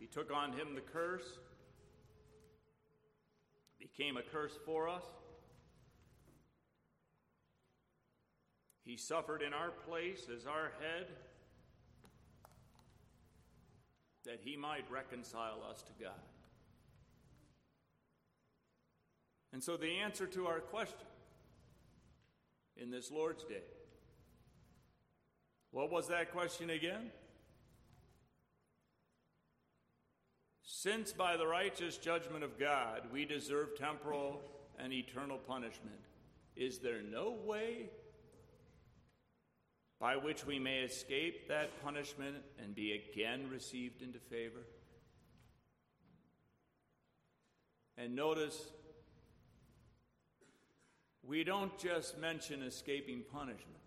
He 0.00 0.06
took 0.06 0.32
on 0.32 0.50
him 0.50 0.74
the 0.74 0.80
curse, 0.80 1.38
became 3.96 4.16
a 4.16 4.22
curse 4.22 4.56
for 4.64 4.88
us. 4.88 5.04
He 8.84 8.96
suffered 8.96 9.42
in 9.42 9.52
our 9.52 9.70
place 9.70 10.26
as 10.34 10.46
our 10.46 10.72
head 10.80 11.06
that 14.24 14.40
he 14.42 14.56
might 14.56 14.84
reconcile 14.90 15.62
us 15.70 15.82
to 15.82 15.92
God. 16.02 16.12
And 19.52 19.62
so, 19.62 19.76
the 19.76 19.98
answer 19.98 20.26
to 20.26 20.46
our 20.46 20.60
question 20.60 21.06
in 22.76 22.90
this 22.90 23.10
Lord's 23.10 23.44
Day 23.44 23.62
what 25.70 25.90
was 25.90 26.08
that 26.08 26.32
question 26.32 26.70
again? 26.70 27.10
Since 30.78 31.14
by 31.14 31.38
the 31.38 31.46
righteous 31.46 31.96
judgment 31.96 32.44
of 32.44 32.58
God 32.58 33.04
we 33.10 33.24
deserve 33.24 33.78
temporal 33.78 34.42
and 34.78 34.92
eternal 34.92 35.38
punishment, 35.38 35.96
is 36.54 36.80
there 36.80 37.00
no 37.00 37.34
way 37.46 37.88
by 39.98 40.18
which 40.18 40.44
we 40.44 40.58
may 40.58 40.80
escape 40.80 41.48
that 41.48 41.82
punishment 41.82 42.36
and 42.62 42.74
be 42.74 42.92
again 42.92 43.48
received 43.50 44.02
into 44.02 44.18
favor? 44.18 44.66
And 47.96 48.14
notice, 48.14 48.60
we 51.26 51.42
don't 51.42 51.76
just 51.78 52.18
mention 52.18 52.62
escaping 52.62 53.22
punishment. 53.32 53.85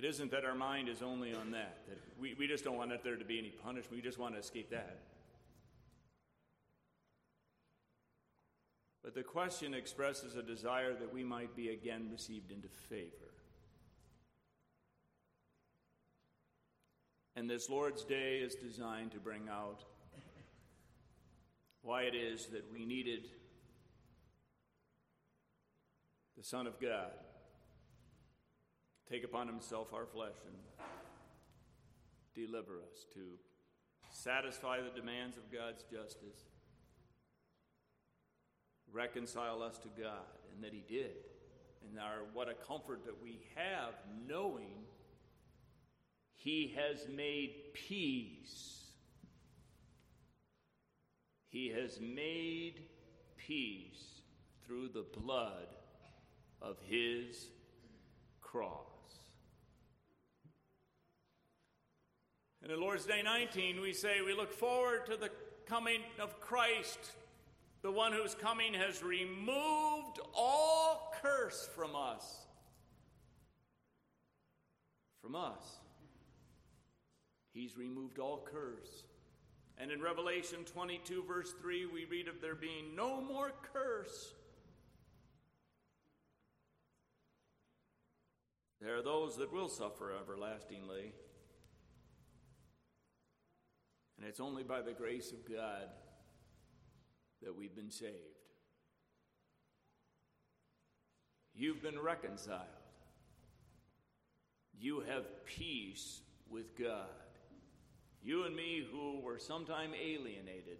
It 0.00 0.06
isn't 0.06 0.30
that 0.30 0.46
our 0.46 0.54
mind 0.54 0.88
is 0.88 1.02
only 1.02 1.34
on 1.34 1.50
that, 1.50 1.76
that 1.86 1.98
we, 2.18 2.32
we 2.38 2.46
just 2.46 2.64
don't 2.64 2.78
want 2.78 2.90
there 3.04 3.16
to 3.16 3.24
be 3.26 3.38
any 3.38 3.50
punishment, 3.50 3.94
we 3.94 4.00
just 4.00 4.18
want 4.18 4.32
to 4.32 4.40
escape 4.40 4.70
that. 4.70 4.96
But 9.04 9.14
the 9.14 9.22
question 9.22 9.74
expresses 9.74 10.36
a 10.36 10.42
desire 10.42 10.94
that 10.94 11.12
we 11.12 11.22
might 11.22 11.54
be 11.54 11.68
again 11.68 12.08
received 12.10 12.50
into 12.50 12.66
favor. 12.88 13.10
And 17.36 17.50
this 17.50 17.68
Lord's 17.68 18.02
Day 18.02 18.38
is 18.38 18.54
designed 18.54 19.10
to 19.10 19.18
bring 19.18 19.50
out 19.50 19.84
why 21.82 22.04
it 22.04 22.14
is 22.14 22.46
that 22.46 22.72
we 22.72 22.86
needed 22.86 23.28
the 26.38 26.42
Son 26.42 26.66
of 26.66 26.80
God 26.80 27.10
take 29.10 29.24
upon 29.24 29.46
himself 29.46 29.92
our 29.92 30.06
flesh 30.06 30.36
and 30.46 30.86
deliver 32.34 32.78
us 32.78 33.06
to 33.14 33.20
satisfy 34.10 34.78
the 34.80 35.00
demands 35.00 35.36
of 35.36 35.50
God's 35.52 35.82
justice 35.84 36.50
reconcile 38.92 39.62
us 39.62 39.78
to 39.78 39.88
God, 39.88 40.26
and 40.54 40.64
that 40.64 40.72
He 40.72 40.84
did. 40.88 41.12
And 41.88 41.98
our, 41.98 42.24
what 42.32 42.48
a 42.48 42.54
comfort 42.54 43.04
that 43.06 43.22
we 43.22 43.40
have 43.54 43.94
knowing 44.28 44.84
He 46.34 46.74
has 46.76 47.06
made 47.08 47.54
peace. 47.72 48.84
He 51.48 51.68
has 51.68 51.98
made 52.00 52.82
peace 53.36 54.22
through 54.66 54.88
the 54.88 55.06
blood 55.20 55.66
of 56.62 56.76
His 56.88 57.46
cross. 58.40 58.99
And 62.62 62.70
in 62.70 62.80
Lord's 62.80 63.06
Day 63.06 63.22
19, 63.22 63.80
we 63.80 63.92
say 63.92 64.20
we 64.24 64.34
look 64.34 64.52
forward 64.52 65.06
to 65.06 65.16
the 65.16 65.30
coming 65.66 66.00
of 66.20 66.40
Christ 66.40 67.12
the 67.82 67.90
one 67.90 68.12
whose 68.12 68.34
coming 68.34 68.74
has 68.74 69.02
removed 69.02 70.20
all 70.34 71.12
curse 71.22 71.68
from 71.74 71.96
us. 71.96 72.46
From 75.22 75.34
us. 75.34 75.62
He's 77.52 77.76
removed 77.76 78.18
all 78.18 78.46
curse. 78.50 79.04
And 79.78 79.90
in 79.90 80.02
Revelation 80.02 80.64
22, 80.66 81.24
verse 81.26 81.54
3, 81.60 81.86
we 81.86 82.04
read 82.04 82.28
of 82.28 82.40
there 82.42 82.54
being 82.54 82.94
no 82.94 83.20
more 83.20 83.52
curse. 83.72 84.34
There 88.82 88.96
are 88.96 89.02
those 89.02 89.36
that 89.38 89.52
will 89.52 89.68
suffer 89.68 90.12
everlastingly. 90.20 91.12
And 94.20 94.28
it's 94.28 94.40
only 94.40 94.62
by 94.62 94.82
the 94.82 94.92
grace 94.92 95.32
of 95.32 95.48
God 95.50 95.88
that 97.42 97.56
we've 97.56 97.74
been 97.74 97.90
saved. 97.90 98.14
You've 101.54 101.82
been 101.82 101.98
reconciled. 101.98 102.60
You 104.78 105.00
have 105.00 105.24
peace 105.46 106.20
with 106.50 106.78
God. 106.78 107.08
You 108.22 108.44
and 108.44 108.54
me, 108.54 108.86
who 108.92 109.20
were 109.20 109.38
sometime 109.38 109.92
alienated 109.94 110.78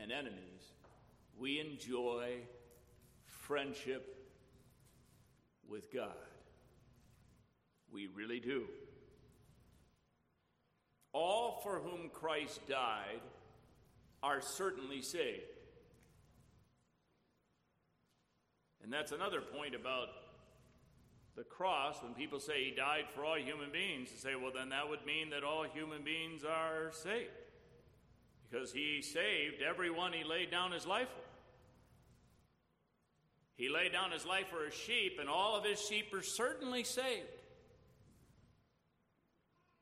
and 0.00 0.12
enemies, 0.12 0.74
we 1.36 1.58
enjoy 1.58 2.34
friendship 3.24 4.16
with 5.68 5.92
God. 5.92 6.14
We 7.90 8.06
really 8.06 8.38
do. 8.38 8.66
All 11.18 11.60
for 11.62 11.78
whom 11.78 12.10
Christ 12.10 12.60
died 12.68 13.22
are 14.22 14.42
certainly 14.42 15.00
saved. 15.00 15.40
And 18.84 18.92
that's 18.92 19.12
another 19.12 19.40
point 19.40 19.74
about 19.74 20.08
the 21.34 21.42
cross 21.42 22.02
when 22.02 22.12
people 22.12 22.38
say 22.38 22.64
he 22.64 22.70
died 22.70 23.04
for 23.14 23.24
all 23.24 23.38
human 23.38 23.72
beings 23.72 24.10
to 24.10 24.18
say, 24.18 24.34
well, 24.34 24.52
then 24.54 24.68
that 24.68 24.90
would 24.90 25.06
mean 25.06 25.30
that 25.30 25.42
all 25.42 25.64
human 25.64 26.02
beings 26.02 26.44
are 26.44 26.90
saved. 26.92 27.30
Because 28.50 28.70
he 28.70 29.00
saved 29.00 29.62
everyone 29.66 30.12
he 30.12 30.22
laid 30.22 30.50
down 30.50 30.70
his 30.70 30.86
life 30.86 31.08
for. 31.08 31.24
He 33.56 33.70
laid 33.70 33.92
down 33.92 34.10
his 34.10 34.26
life 34.26 34.48
for 34.50 34.66
his 34.66 34.74
sheep, 34.74 35.16
and 35.18 35.30
all 35.30 35.56
of 35.56 35.64
his 35.64 35.80
sheep 35.80 36.12
are 36.12 36.20
certainly 36.20 36.84
saved. 36.84 37.35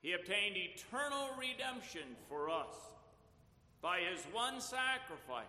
He 0.04 0.12
obtained 0.12 0.54
eternal 0.54 1.30
redemption 1.38 2.02
for 2.28 2.50
us 2.50 2.76
by 3.80 4.00
his 4.00 4.22
one 4.34 4.60
sacrifice. 4.60 5.46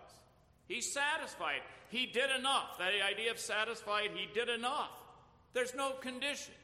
He 0.66 0.80
satisfied. 0.80 1.60
He 1.90 2.06
did 2.06 2.30
enough. 2.38 2.78
That 2.78 2.92
idea 3.06 3.32
of 3.32 3.38
satisfied, 3.38 4.12
he 4.14 4.26
did 4.32 4.48
enough. 4.48 4.92
There's 5.52 5.74
no 5.74 5.90
condition. 5.90 6.54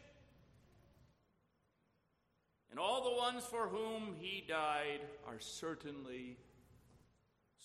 And 2.70 2.80
all 2.80 3.04
the 3.04 3.14
ones 3.14 3.44
for 3.44 3.68
whom 3.68 4.14
he 4.18 4.42
died 4.48 5.00
are 5.28 5.38
certainly 5.38 6.38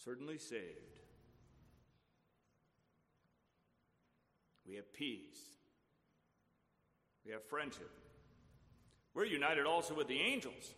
certainly 0.03 0.39
saved. 0.39 0.91
We 4.67 4.75
have 4.75 4.91
peace. 4.91 5.39
We 7.25 7.31
have 7.31 7.45
friendship. 7.45 7.89
We're 9.17 9.25
united 9.25 9.65
also 9.65 9.95
with 9.95 10.07
the 10.07 10.19
angels. 10.19 10.75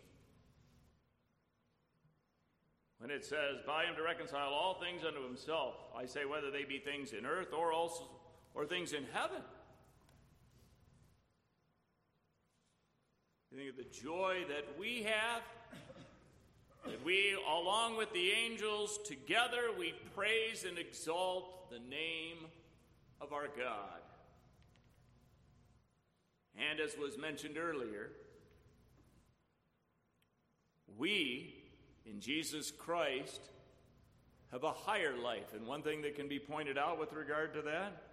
When 2.99 3.11
it 3.11 3.25
says, 3.25 3.57
by 3.67 3.83
him 3.83 3.97
to 3.97 4.01
reconcile 4.01 4.53
all 4.53 4.75
things 4.75 5.01
unto 5.05 5.21
himself, 5.27 5.75
I 5.93 6.05
say 6.05 6.23
whether 6.23 6.49
they 6.49 6.63
be 6.63 6.79
things 6.79 7.11
in 7.11 7.25
earth 7.25 7.51
or 7.51 7.73
also 7.73 8.05
or 8.53 8.65
things 8.65 8.93
in 8.93 9.03
heaven. 9.11 9.41
You 13.51 13.57
think 13.57 13.71
of 13.71 13.75
the 13.75 13.99
joy 14.01 14.45
that 14.47 14.79
we 14.79 15.03
have, 15.03 15.41
that 16.85 17.03
we, 17.03 17.35
along 17.45 17.97
with 17.97 18.13
the 18.13 18.31
angels, 18.31 18.99
together 19.05 19.63
we 19.77 19.93
praise 20.15 20.63
and 20.63 20.79
exalt 20.79 21.69
the 21.69 21.79
name 21.79 22.37
of 23.19 23.33
our 23.33 23.47
God. 23.47 23.99
And 26.57 26.79
as 26.79 26.97
was 26.97 27.17
mentioned 27.17 27.57
earlier, 27.57 28.11
we 30.97 31.55
in 32.05 32.19
Jesus 32.19 32.71
Christ 32.71 33.41
have 34.51 34.63
a 34.63 34.71
higher 34.71 35.15
life. 35.17 35.53
And 35.53 35.67
one 35.67 35.81
thing 35.81 36.01
that 36.01 36.15
can 36.15 36.27
be 36.27 36.39
pointed 36.39 36.77
out 36.77 36.99
with 36.99 37.13
regard 37.13 37.53
to 37.53 37.61
that 37.63 38.03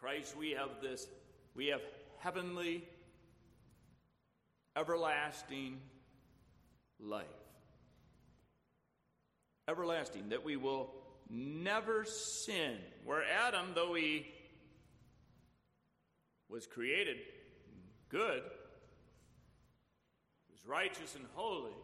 Christ, 0.00 0.34
we 0.34 0.52
have 0.52 0.70
this, 0.80 1.06
we 1.54 1.66
have 1.66 1.82
heavenly, 2.20 2.82
everlasting 4.74 5.78
life. 6.98 7.26
Everlasting, 9.68 10.30
that 10.30 10.42
we 10.42 10.56
will 10.56 10.90
never 11.28 12.06
sin. 12.06 12.78
Where 13.04 13.22
Adam, 13.46 13.72
though 13.74 13.92
he 13.92 14.26
was 16.48 16.66
created 16.66 17.18
good, 18.08 18.42
was 20.60 20.68
righteous 20.68 21.14
and 21.14 21.24
holy, 21.34 21.76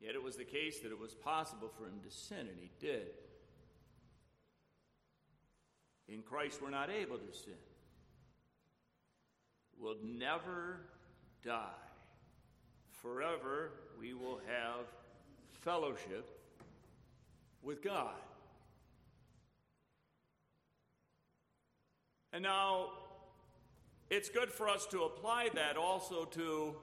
yet 0.00 0.14
it 0.14 0.22
was 0.22 0.36
the 0.36 0.44
case 0.44 0.80
that 0.80 0.90
it 0.90 0.98
was 0.98 1.14
possible 1.14 1.70
for 1.76 1.84
him 1.84 2.00
to 2.04 2.10
sin, 2.10 2.38
and 2.38 2.58
he 2.60 2.70
did. 2.78 3.08
In 6.08 6.22
Christ, 6.22 6.60
we're 6.62 6.70
not 6.70 6.90
able 6.90 7.18
to 7.18 7.32
sin. 7.32 7.54
We'll 9.78 9.96
never 10.02 10.80
die. 11.44 11.68
Forever, 13.00 13.70
we 13.98 14.12
will 14.12 14.40
have 14.46 14.86
fellowship 15.62 16.28
with 17.62 17.82
God. 17.82 18.14
And 22.32 22.42
now, 22.42 22.88
it's 24.08 24.28
good 24.28 24.50
for 24.50 24.68
us 24.68 24.86
to 24.86 25.02
apply 25.02 25.50
that 25.54 25.76
also 25.76 26.24
to 26.26 26.76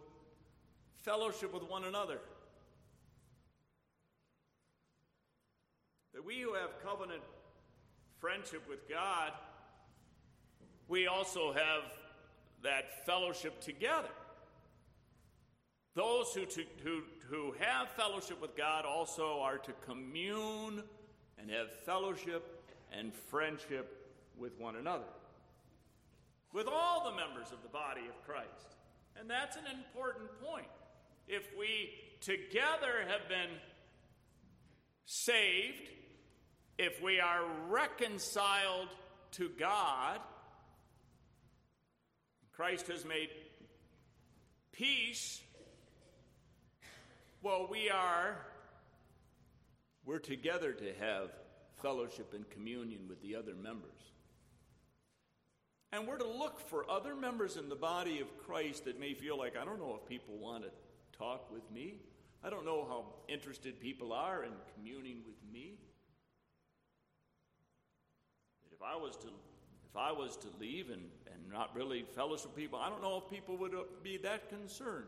fellowship 1.08 1.54
with 1.54 1.64
one 1.64 1.86
another. 1.86 2.20
That 6.14 6.26
we 6.26 6.42
who 6.42 6.54
have 6.54 6.84
covenant 6.84 7.22
friendship 8.20 8.68
with 8.68 8.90
God, 8.90 9.32
we 10.90 11.08
also 11.08 11.54
have 11.54 11.84
that 12.62 13.06
fellowship 13.06 13.62
together. 13.62 14.10
Those 15.96 16.34
who, 16.34 16.46
to, 16.46 16.64
who, 16.84 17.04
who 17.30 17.56
have 17.58 17.90
fellowship 17.92 18.42
with 18.42 18.58
God 18.58 18.84
also 18.84 19.40
are 19.40 19.60
to 19.60 19.72
commune 19.86 20.84
and 21.40 21.50
have 21.50 21.72
fellowship 21.86 22.66
and 22.92 23.14
friendship 23.14 24.12
with 24.38 24.60
one 24.60 24.76
another, 24.76 25.08
with 26.52 26.68
all 26.68 27.10
the 27.10 27.16
members 27.16 27.54
of 27.54 27.64
the 27.64 27.70
body 27.70 28.02
of 28.10 28.26
Christ. 28.26 28.76
And 29.18 29.30
that's 29.30 29.56
an 29.56 29.64
important 29.74 30.28
point. 30.42 30.68
If 31.28 31.48
we 31.58 31.90
together 32.22 33.06
have 33.08 33.28
been 33.28 33.50
saved, 35.06 35.90
if 36.78 37.02
we 37.02 37.20
are 37.20 37.44
reconciled 37.68 38.88
to 39.32 39.50
God, 39.60 40.20
Christ 42.54 42.88
has 42.88 43.06
made 43.06 43.30
peace. 44.72 45.42
Well, 47.42 47.68
we 47.70 47.90
are, 47.90 48.38
we're 50.06 50.20
together 50.20 50.72
to 50.72 50.94
have 51.00 51.30
fellowship 51.82 52.34
and 52.34 52.50
communion 52.50 53.02
with 53.08 53.22
the 53.22 53.36
other 53.36 53.54
members. 53.54 53.92
And 55.92 56.08
we're 56.08 56.18
to 56.18 56.28
look 56.28 56.60
for 56.70 56.90
other 56.90 57.16
members 57.16 57.58
in 57.58 57.70
the 57.70 57.76
body 57.76 58.20
of 58.20 58.38
Christ 58.46 58.86
that 58.86 59.00
may 59.00 59.14
feel 59.14 59.38
like, 59.38 59.56
I 59.56 59.64
don't 59.64 59.80
know 59.80 59.98
if 60.02 60.10
people 60.10 60.38
want 60.38 60.64
to 60.64 60.70
talk 61.18 61.52
with 61.52 61.70
me. 61.72 61.96
I 62.44 62.50
don't 62.50 62.66
know 62.66 62.86
how 62.88 63.06
interested 63.28 63.80
people 63.80 64.14
are 64.14 64.44
in 64.44 64.52
communing 64.76 65.22
with 65.26 65.36
me. 65.52 65.80
If 68.72 68.82
I 68.84 68.96
was 68.96 69.16
to 69.18 69.28
if 69.90 69.96
I 69.96 70.12
was 70.12 70.36
to 70.38 70.48
leave 70.60 70.90
and, 70.90 71.02
and 71.34 71.52
not 71.52 71.76
really 71.76 72.06
fellowship 72.16 72.48
with 72.48 72.56
people, 72.56 72.78
I 72.78 72.90
don't 72.90 73.02
know 73.02 73.24
if 73.26 73.32
people 73.32 73.58
would 73.58 73.74
uh, 73.74 73.84
be 74.04 74.18
that 74.18 74.50
concerned. 74.50 75.08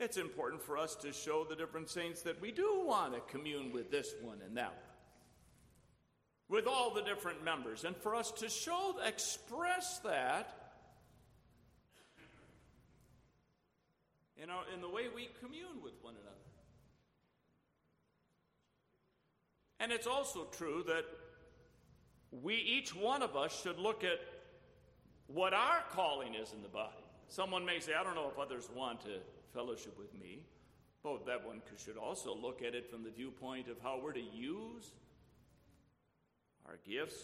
It's 0.00 0.16
important 0.16 0.60
for 0.60 0.76
us 0.76 0.96
to 0.96 1.12
show 1.12 1.44
the 1.48 1.54
different 1.54 1.88
saints 1.88 2.22
that 2.22 2.40
we 2.40 2.50
do 2.50 2.82
want 2.84 3.14
to 3.14 3.20
commune 3.32 3.72
with 3.72 3.90
this 3.90 4.12
one 4.20 4.38
and 4.44 4.56
that 4.56 4.72
one, 6.48 6.58
with 6.58 6.66
all 6.66 6.92
the 6.92 7.02
different 7.02 7.44
members, 7.44 7.84
and 7.84 7.96
for 7.96 8.14
us 8.14 8.32
to 8.32 8.48
show, 8.48 8.96
express 9.06 10.00
that 10.00 10.63
in, 14.44 14.50
our, 14.50 14.62
in 14.74 14.82
the 14.82 14.88
way 14.88 15.04
we 15.14 15.30
commune 15.40 15.82
with 15.82 15.94
one 16.02 16.14
another. 16.14 16.36
And 19.80 19.90
it's 19.90 20.06
also 20.06 20.46
true 20.52 20.84
that 20.86 21.04
we, 22.30 22.54
each 22.54 22.94
one 22.94 23.22
of 23.22 23.36
us, 23.36 23.58
should 23.62 23.78
look 23.78 24.04
at 24.04 24.20
what 25.28 25.54
our 25.54 25.82
calling 25.90 26.34
is 26.34 26.52
in 26.52 26.62
the 26.62 26.68
body. 26.68 26.92
Someone 27.28 27.64
may 27.64 27.80
say, 27.80 27.92
I 27.98 28.04
don't 28.04 28.14
know 28.14 28.30
if 28.30 28.38
others 28.38 28.68
want 28.74 29.00
to 29.02 29.18
fellowship 29.54 29.98
with 29.98 30.12
me. 30.20 30.40
But 31.02 31.26
that 31.26 31.46
one 31.46 31.60
should 31.82 31.96
also 31.96 32.34
look 32.34 32.62
at 32.62 32.74
it 32.74 32.90
from 32.90 33.02
the 33.02 33.10
viewpoint 33.10 33.68
of 33.68 33.76
how 33.82 34.00
we're 34.02 34.12
to 34.12 34.20
use 34.20 34.90
our 36.66 36.78
gifts 36.86 37.16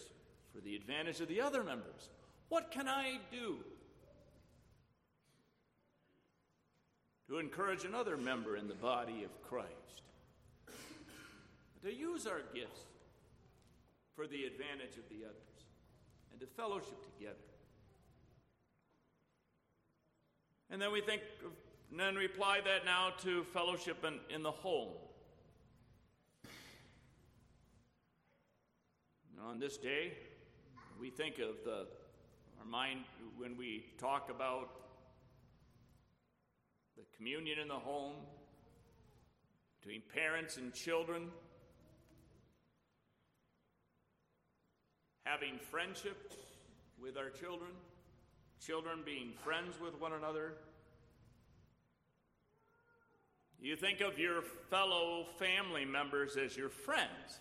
for 0.53 0.61
the 0.61 0.75
advantage 0.75 1.19
of 1.19 1.27
the 1.27 1.41
other 1.41 1.63
members. 1.63 2.09
What 2.49 2.71
can 2.71 2.87
I 2.87 3.19
do 3.31 3.57
to 7.31 7.39
encourage 7.39 7.85
another 7.85 8.17
member 8.17 8.57
in 8.57 8.67
the 8.67 8.75
body 8.75 9.23
of 9.23 9.41
Christ, 9.41 10.01
to 11.81 11.93
use 11.93 12.27
our 12.27 12.41
gifts 12.53 12.81
for 14.17 14.27
the 14.27 14.43
advantage 14.43 14.97
of 14.97 15.07
the 15.07 15.23
others, 15.23 15.63
and 16.29 16.41
to 16.41 16.45
fellowship 16.45 17.01
together. 17.17 17.37
And 20.69 20.81
then 20.81 20.91
we 20.91 20.99
think, 20.99 21.21
and 21.89 21.97
then 21.97 22.17
we 22.17 22.25
apply 22.25 22.59
that 22.65 22.83
now 22.83 23.13
to 23.23 23.45
fellowship 23.45 24.03
in, 24.03 24.19
in 24.33 24.43
the 24.43 24.51
home. 24.51 24.89
on 29.43 29.57
this 29.57 29.77
day, 29.77 30.13
we 30.99 31.09
think 31.09 31.39
of 31.39 31.55
the, 31.65 31.87
our 32.59 32.65
mind 32.69 32.99
when 33.37 33.57
we 33.57 33.85
talk 33.97 34.29
about 34.29 34.80
the 37.01 37.17
communion 37.17 37.57
in 37.57 37.67
the 37.67 37.73
home 37.73 38.13
between 39.79 40.03
parents 40.13 40.57
and 40.57 40.71
children, 40.71 41.29
having 45.23 45.57
friendship 45.71 46.33
with 47.01 47.17
our 47.17 47.29
children, 47.29 47.71
children 48.63 48.99
being 49.03 49.31
friends 49.43 49.79
with 49.81 49.99
one 49.99 50.13
another. 50.13 50.53
You 53.59 53.75
think 53.75 54.01
of 54.01 54.19
your 54.19 54.43
fellow 54.69 55.25
family 55.39 55.85
members 55.85 56.37
as 56.37 56.55
your 56.55 56.69
friends. 56.69 57.39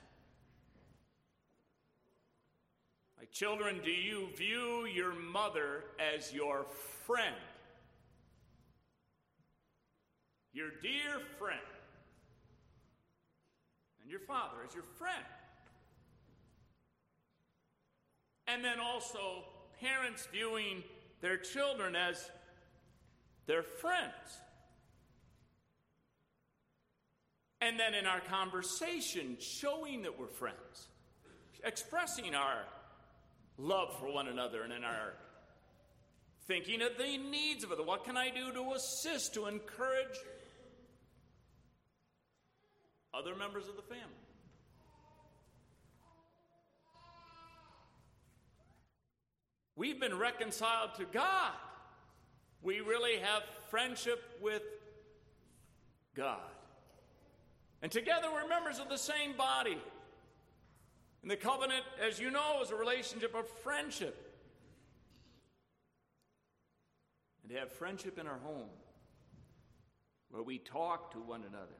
Like 3.18 3.30
children, 3.30 3.80
do 3.84 3.90
you 3.90 4.28
view 4.36 4.86
your 4.86 5.12
mother 5.14 5.84
as 6.16 6.32
your 6.32 6.64
friend? 7.06 7.36
Your 10.52 10.70
dear 10.82 11.20
friend, 11.38 11.60
and 14.02 14.10
your 14.10 14.20
father 14.20 14.56
as 14.66 14.74
your 14.74 14.84
friend. 14.98 15.24
And 18.46 18.64
then 18.64 18.80
also 18.80 19.44
parents 19.80 20.26
viewing 20.32 20.82
their 21.20 21.36
children 21.36 21.94
as 21.94 22.28
their 23.46 23.62
friends. 23.62 24.12
And 27.60 27.78
then 27.78 27.94
in 27.94 28.06
our 28.06 28.20
conversation, 28.20 29.36
showing 29.38 30.02
that 30.02 30.18
we're 30.18 30.26
friends, 30.26 30.88
expressing 31.62 32.34
our 32.34 32.64
love 33.58 33.98
for 34.00 34.12
one 34.12 34.28
another 34.28 34.62
and 34.62 34.72
in 34.72 34.82
our 34.82 35.12
thinking 36.46 36.82
of 36.82 36.96
the 36.98 37.18
needs 37.18 37.62
of 37.62 37.70
other. 37.70 37.84
What 37.84 38.04
can 38.04 38.16
I 38.16 38.30
do 38.30 38.52
to 38.52 38.72
assist, 38.72 39.34
to 39.34 39.46
encourage 39.46 40.18
other 43.12 43.34
members 43.34 43.68
of 43.68 43.76
the 43.76 43.82
family? 43.82 44.04
We've 49.76 49.98
been 49.98 50.18
reconciled 50.18 50.94
to 50.96 51.06
God. 51.06 51.52
We 52.62 52.80
really 52.80 53.16
have 53.16 53.42
friendship 53.70 54.22
with 54.42 54.62
God. 56.14 56.38
And 57.80 57.90
together 57.90 58.28
we're 58.30 58.46
members 58.46 58.78
of 58.78 58.90
the 58.90 58.98
same 58.98 59.32
body. 59.38 59.78
And 61.22 61.30
the 61.30 61.36
covenant, 61.36 61.84
as 62.06 62.18
you 62.18 62.30
know, 62.30 62.60
is 62.62 62.70
a 62.70 62.76
relationship 62.76 63.34
of 63.34 63.48
friendship. 63.62 64.36
And 67.42 67.50
to 67.52 67.58
have 67.58 67.72
friendship 67.72 68.18
in 68.18 68.26
our 68.26 68.38
home 68.38 68.68
where 70.30 70.42
we 70.42 70.58
talk 70.58 71.12
to 71.12 71.18
one 71.18 71.42
another. 71.48 71.79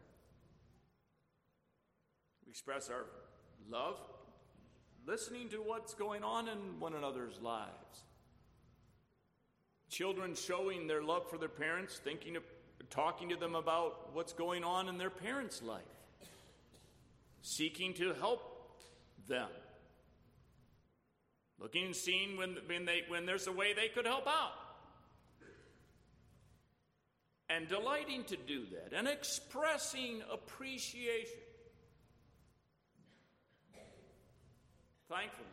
Express 2.50 2.90
our 2.90 3.06
love, 3.70 3.96
listening 5.06 5.48
to 5.50 5.58
what's 5.58 5.94
going 5.94 6.24
on 6.24 6.48
in 6.48 6.80
one 6.80 6.94
another's 6.94 7.40
lives. 7.40 7.70
Children 9.88 10.34
showing 10.34 10.88
their 10.88 11.00
love 11.00 11.30
for 11.30 11.38
their 11.38 11.48
parents, 11.48 12.00
thinking 12.02 12.34
of 12.34 12.42
talking 12.90 13.28
to 13.28 13.36
them 13.36 13.54
about 13.54 14.10
what's 14.14 14.32
going 14.32 14.64
on 14.64 14.88
in 14.88 14.98
their 14.98 15.10
parents' 15.10 15.62
life, 15.62 15.82
seeking 17.40 17.94
to 17.94 18.14
help 18.14 18.42
them, 19.28 19.48
looking 21.60 21.84
and 21.86 21.94
seeing 21.94 22.36
when, 22.36 22.56
when, 22.66 22.84
they, 22.84 23.02
when 23.06 23.26
there's 23.26 23.46
a 23.46 23.52
way 23.52 23.74
they 23.74 23.88
could 23.88 24.06
help 24.06 24.26
out. 24.26 24.54
And 27.48 27.68
delighting 27.68 28.24
to 28.24 28.36
do 28.36 28.64
that 28.72 28.96
and 28.96 29.06
expressing 29.06 30.22
appreciation, 30.32 31.38
thankfulness. 35.10 35.50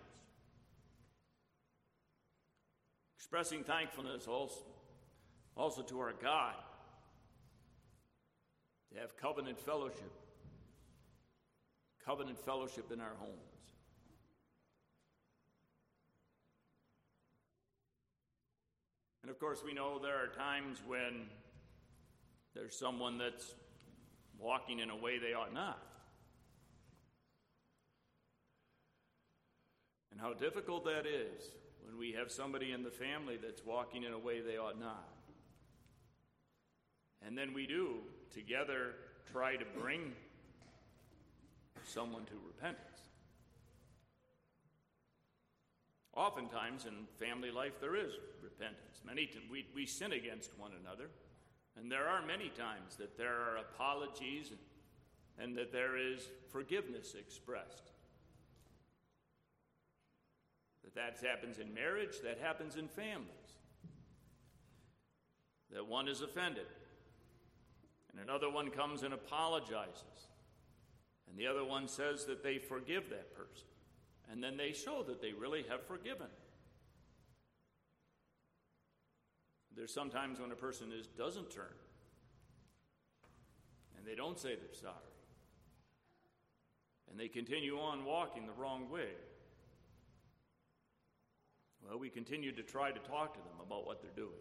Expressing 3.18 3.64
thankfulness 3.64 4.28
also, 4.28 4.62
also 5.56 5.82
to 5.82 6.00
our 6.00 6.14
God 6.22 6.54
to 8.94 9.00
have 9.00 9.18
covenant 9.18 9.60
fellowship, 9.60 10.12
covenant 12.06 12.40
fellowship 12.40 12.92
in 12.92 13.02
our 13.02 13.16
homes. 13.20 13.34
And 19.24 19.32
of 19.32 19.40
course, 19.40 19.62
we 19.66 19.74
know 19.74 20.00
there 20.00 20.16
are 20.16 20.28
times 20.28 20.78
when 20.88 21.26
there's 22.54 22.78
someone 22.78 23.18
that's 23.18 23.56
walking 24.40 24.80
in 24.80 24.90
a 24.90 24.96
way 24.96 25.18
they 25.18 25.34
ought 25.34 25.54
not. 25.54 25.84
And 30.18 30.26
how 30.26 30.34
difficult 30.34 30.84
that 30.86 31.06
is 31.06 31.52
when 31.86 31.96
we 31.96 32.12
have 32.14 32.32
somebody 32.32 32.72
in 32.72 32.82
the 32.82 32.90
family 32.90 33.38
that's 33.38 33.64
walking 33.64 34.02
in 34.02 34.14
a 34.14 34.18
way 34.18 34.42
they 34.42 34.58
ought 34.58 34.80
not. 34.80 35.14
And 37.24 37.38
then 37.38 37.54
we 37.54 37.68
do 37.68 37.98
together 38.34 38.96
try 39.32 39.58
to 39.58 39.66
bring 39.80 40.14
someone 41.84 42.26
to 42.26 42.34
repentance. 42.48 42.82
Oftentimes 46.16 46.86
in 46.86 46.94
family 47.24 47.52
life, 47.52 47.80
there 47.80 47.96
is 47.96 48.14
repentance. 48.42 49.02
Many 49.06 49.28
t- 49.28 49.40
we, 49.52 49.68
we 49.76 49.86
sin 49.86 50.14
against 50.14 50.50
one 50.58 50.72
another, 50.84 51.10
and 51.80 51.92
there 51.92 52.08
are 52.08 52.26
many 52.26 52.50
times 52.50 52.96
that 52.96 53.20
there 53.20 53.36
are 53.36 53.58
apologies 53.58 54.50
and, 54.50 54.60
and 55.38 55.56
that 55.58 55.72
there 55.72 55.96
is 55.96 56.28
forgiveness 56.50 57.14
expressed. 57.14 57.92
That 60.98 61.20
happens 61.24 61.60
in 61.60 61.72
marriage, 61.76 62.22
that 62.24 62.40
happens 62.42 62.76
in 62.76 62.88
families. 62.88 63.30
That 65.72 65.86
one 65.86 66.08
is 66.08 66.22
offended, 66.22 66.66
and 68.12 68.20
another 68.20 68.50
one 68.50 68.72
comes 68.72 69.04
and 69.04 69.14
apologizes. 69.14 70.32
And 71.30 71.38
the 71.38 71.46
other 71.46 71.64
one 71.64 71.88
says 71.88 72.26
that 72.26 72.42
they 72.42 72.58
forgive 72.58 73.10
that 73.12 73.36
person. 73.36 73.68
And 74.32 74.44
then 74.44 74.58
they 74.58 74.72
show 74.72 75.04
that 75.04 75.22
they 75.22 75.34
really 75.34 75.64
have 75.70 75.86
forgiven. 75.86 76.28
There's 79.76 79.94
sometimes 79.94 80.40
when 80.40 80.52
a 80.52 80.56
person 80.56 80.92
is 80.92 81.06
doesn't 81.06 81.52
turn 81.52 81.76
and 83.96 84.06
they 84.08 84.16
don't 84.16 84.40
say 84.40 84.56
they're 84.56 84.74
sorry. 84.74 84.96
And 87.12 87.20
they 87.20 87.28
continue 87.28 87.78
on 87.78 88.04
walking 88.04 88.48
the 88.48 88.54
wrong 88.54 88.90
way. 88.90 89.10
Well, 91.86 92.00
we 92.00 92.10
continue 92.10 92.52
to 92.54 92.64
try 92.64 92.92
to 92.92 93.00
talk 93.00 93.34
to 93.34 93.40
them 93.40 93.60
about 93.66 93.86
what 93.86 94.02
they're 94.02 94.12
doing. 94.16 94.40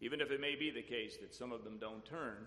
even 0.00 0.20
if 0.20 0.30
it 0.30 0.40
may 0.40 0.54
be 0.54 0.70
the 0.70 0.82
case 0.82 1.16
that 1.20 1.34
some 1.34 1.52
of 1.52 1.64
them 1.64 1.78
don't 1.80 2.04
turn, 2.04 2.46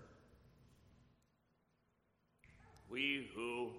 we 2.88 3.28
who 3.34 3.70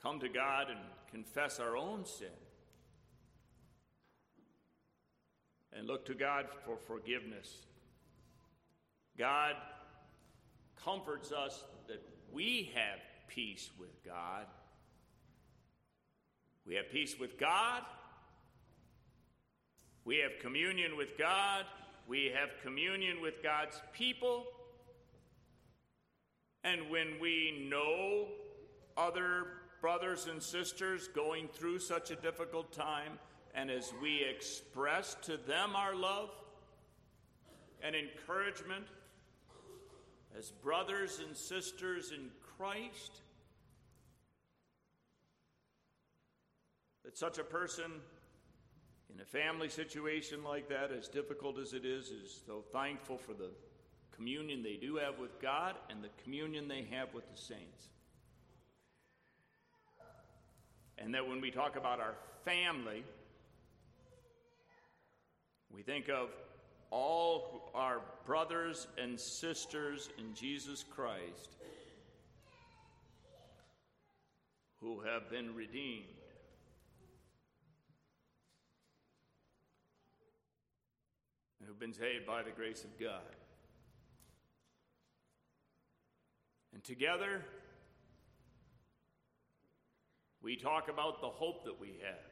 come 0.00 0.20
to 0.20 0.28
God 0.28 0.68
and 0.70 0.80
confess 1.10 1.60
our 1.60 1.76
own 1.76 2.04
sin 2.04 2.28
and 5.72 5.86
look 5.86 6.06
to 6.06 6.14
God 6.14 6.46
for 6.64 6.76
forgiveness, 6.76 7.66
God 9.18 9.54
comforts 10.82 11.32
us 11.32 11.64
that 11.88 12.02
we 12.32 12.70
have 12.74 12.98
peace 13.28 13.70
with 13.78 14.04
God. 14.04 14.46
We 16.66 16.74
have 16.74 16.90
peace 16.90 17.18
with 17.18 17.38
God. 17.38 17.82
We 20.04 20.18
have 20.18 20.38
communion 20.40 20.96
with 20.96 21.16
God 21.18 21.64
we 22.08 22.32
have 22.34 22.50
communion 22.62 23.20
with 23.20 23.42
God's 23.42 23.80
people. 23.92 24.44
And 26.62 26.88
when 26.88 27.18
we 27.20 27.68
know 27.68 28.28
other 28.96 29.46
brothers 29.80 30.26
and 30.26 30.42
sisters 30.42 31.08
going 31.08 31.48
through 31.48 31.80
such 31.80 32.10
a 32.10 32.16
difficult 32.16 32.72
time, 32.72 33.18
and 33.54 33.70
as 33.70 33.92
we 34.00 34.24
express 34.24 35.16
to 35.22 35.36
them 35.36 35.74
our 35.74 35.96
love 35.96 36.30
and 37.82 37.96
encouragement 37.96 38.84
as 40.38 40.50
brothers 40.50 41.20
and 41.26 41.36
sisters 41.36 42.12
in 42.12 42.28
Christ, 42.58 43.20
that 47.04 47.16
such 47.16 47.38
a 47.38 47.44
person 47.44 47.90
in 49.14 49.20
a 49.20 49.24
family 49.24 49.68
situation 49.68 50.42
like 50.42 50.68
that, 50.68 50.90
as 50.90 51.08
difficult 51.08 51.58
as 51.58 51.72
it 51.72 51.84
is, 51.84 52.06
is 52.08 52.42
so 52.46 52.64
thankful 52.72 53.18
for 53.18 53.32
the 53.32 53.50
communion 54.14 54.62
they 54.62 54.76
do 54.76 54.96
have 54.96 55.18
with 55.18 55.40
God 55.40 55.74
and 55.90 56.02
the 56.02 56.10
communion 56.24 56.68
they 56.68 56.86
have 56.90 57.12
with 57.14 57.24
the 57.30 57.36
saints. 57.36 57.88
And 60.98 61.14
that 61.14 61.28
when 61.28 61.40
we 61.40 61.50
talk 61.50 61.76
about 61.76 62.00
our 62.00 62.14
family, 62.44 63.04
we 65.70 65.82
think 65.82 66.08
of 66.08 66.30
all 66.90 67.70
our 67.74 68.00
brothers 68.24 68.86
and 68.96 69.20
sisters 69.20 70.08
in 70.18 70.34
Jesus 70.34 70.82
Christ 70.82 71.56
who 74.86 75.00
have 75.00 75.28
been 75.28 75.52
redeemed 75.52 76.04
and 81.58 81.66
who've 81.66 81.80
been 81.80 81.92
saved 81.92 82.24
by 82.24 82.44
the 82.44 82.52
grace 82.52 82.84
of 82.84 82.96
God. 83.00 83.34
And 86.72 86.84
together, 86.84 87.44
we 90.40 90.54
talk 90.54 90.88
about 90.88 91.20
the 91.20 91.30
hope 91.30 91.64
that 91.64 91.80
we 91.80 91.98
have. 92.04 92.30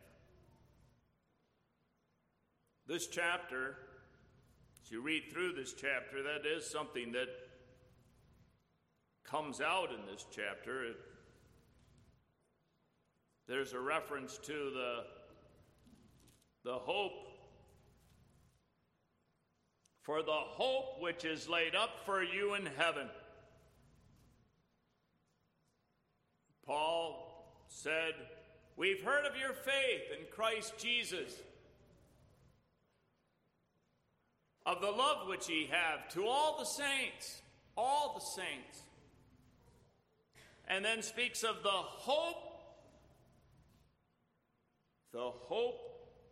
This 2.86 3.08
chapter, 3.08 3.78
as 4.84 4.92
you 4.92 5.02
read 5.02 5.24
through 5.32 5.54
this 5.54 5.72
chapter, 5.72 6.22
that 6.22 6.46
is 6.46 6.70
something 6.70 7.10
that 7.12 7.30
comes 9.24 9.60
out 9.60 9.88
in 9.90 10.06
this 10.06 10.24
chapter. 10.30 10.84
It, 10.84 10.96
there's 13.46 13.72
a 13.72 13.80
reference 13.80 14.38
to 14.38 14.52
the, 14.52 15.04
the 16.64 16.74
hope 16.74 17.12
for 20.02 20.22
the 20.22 20.32
hope 20.32 21.00
which 21.00 21.24
is 21.24 21.48
laid 21.48 21.74
up 21.74 21.90
for 22.04 22.22
you 22.22 22.54
in 22.54 22.66
heaven. 22.76 23.08
Paul 26.66 27.64
said, 27.68 28.12
We've 28.76 29.02
heard 29.02 29.24
of 29.24 29.36
your 29.36 29.52
faith 29.52 30.18
in 30.18 30.26
Christ 30.30 30.74
Jesus, 30.78 31.32
of 34.66 34.80
the 34.80 34.90
love 34.90 35.28
which 35.28 35.48
ye 35.48 35.70
have 35.70 36.08
to 36.14 36.26
all 36.26 36.58
the 36.58 36.64
saints, 36.64 37.40
all 37.76 38.14
the 38.14 38.42
saints. 38.42 38.82
And 40.66 40.84
then 40.84 41.02
speaks 41.02 41.44
of 41.44 41.62
the 41.62 41.68
hope, 41.70 42.43
the 45.14 45.30
hope 45.30 45.78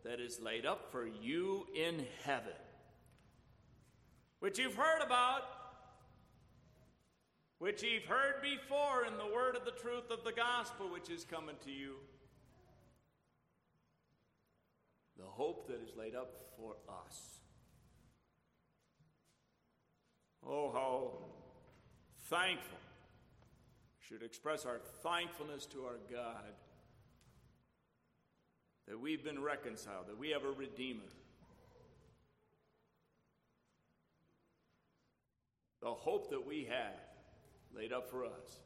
that 0.05 0.19
is 0.19 0.41
laid 0.41 0.67
up 0.67 0.91
for 0.91 1.07
you 1.07 1.65
in 1.73 2.05
heaven, 2.25 2.53
which 4.41 4.59
you've 4.59 4.75
heard 4.75 5.01
about 5.01 5.43
which 7.59 7.85
you've 7.85 8.07
heard 8.07 8.43
before 8.43 9.07
in 9.07 9.17
the 9.19 9.33
word 9.33 9.55
of 9.55 9.65
the 9.65 9.71
truth 9.71 10.11
of 10.11 10.25
the 10.25 10.33
gospel 10.33 10.89
which 10.93 11.09
is 11.09 11.25
coming 11.25 11.55
to 11.65 11.71
you. 11.71 11.95
The 15.17 15.29
hope 15.29 15.69
that 15.69 15.81
is 15.81 15.95
laid 15.97 16.17
up 16.17 16.33
for 16.57 16.75
us. 17.07 17.39
Oh, 20.45 20.73
how 20.73 21.13
thankful. 22.29 22.79
should 24.01 24.25
express 24.25 24.67
our 24.67 24.81
thankfulness 25.05 25.65
to 25.67 25.85
our 25.85 26.01
God 26.11 26.51
that 28.89 29.01
we've 29.01 29.25
been 29.25 29.43
reconciled, 29.43 30.07
that 30.09 30.19
we 30.19 30.31
have 30.31 30.45
a 30.45 30.51
Redeemer. 30.51 31.01
The 35.81 35.91
hope 35.91 36.31
that 36.31 36.47
we 36.47 36.69
have 36.71 37.01
laid 37.75 37.93
up 37.93 38.11
for 38.11 38.25
us. 38.25 38.61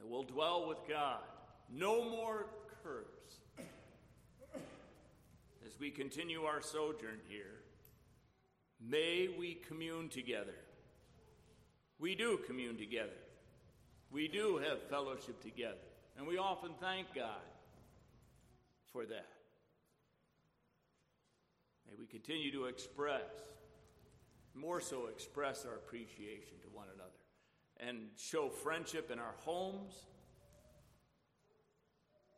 And 0.00 0.10
we'll 0.10 0.24
dwell 0.24 0.68
with 0.68 0.78
God. 0.88 1.20
No 1.72 2.04
more 2.08 2.46
curse. 2.82 3.04
As 5.66 5.78
we 5.80 5.90
continue 5.90 6.42
our 6.42 6.60
sojourn 6.60 7.20
here, 7.28 7.60
may 8.80 9.28
we 9.38 9.54
commune 9.66 10.08
together. 10.08 10.54
We 11.98 12.14
do 12.14 12.38
commune 12.46 12.76
together. 12.76 13.10
We 14.10 14.28
do 14.28 14.60
have 14.68 14.82
fellowship 14.88 15.40
together. 15.42 15.76
And 16.16 16.26
we 16.26 16.38
often 16.38 16.70
thank 16.80 17.14
God 17.14 17.40
for 18.94 19.04
that. 19.04 19.26
May 21.84 21.94
we 21.98 22.06
continue 22.06 22.52
to 22.52 22.66
express 22.66 23.20
more 24.54 24.80
so 24.80 25.08
express 25.08 25.66
our 25.66 25.74
appreciation 25.74 26.54
to 26.62 26.68
one 26.72 26.86
another 26.94 27.10
and 27.80 28.06
show 28.16 28.48
friendship 28.48 29.10
in 29.10 29.18
our 29.18 29.34
homes, 29.38 29.94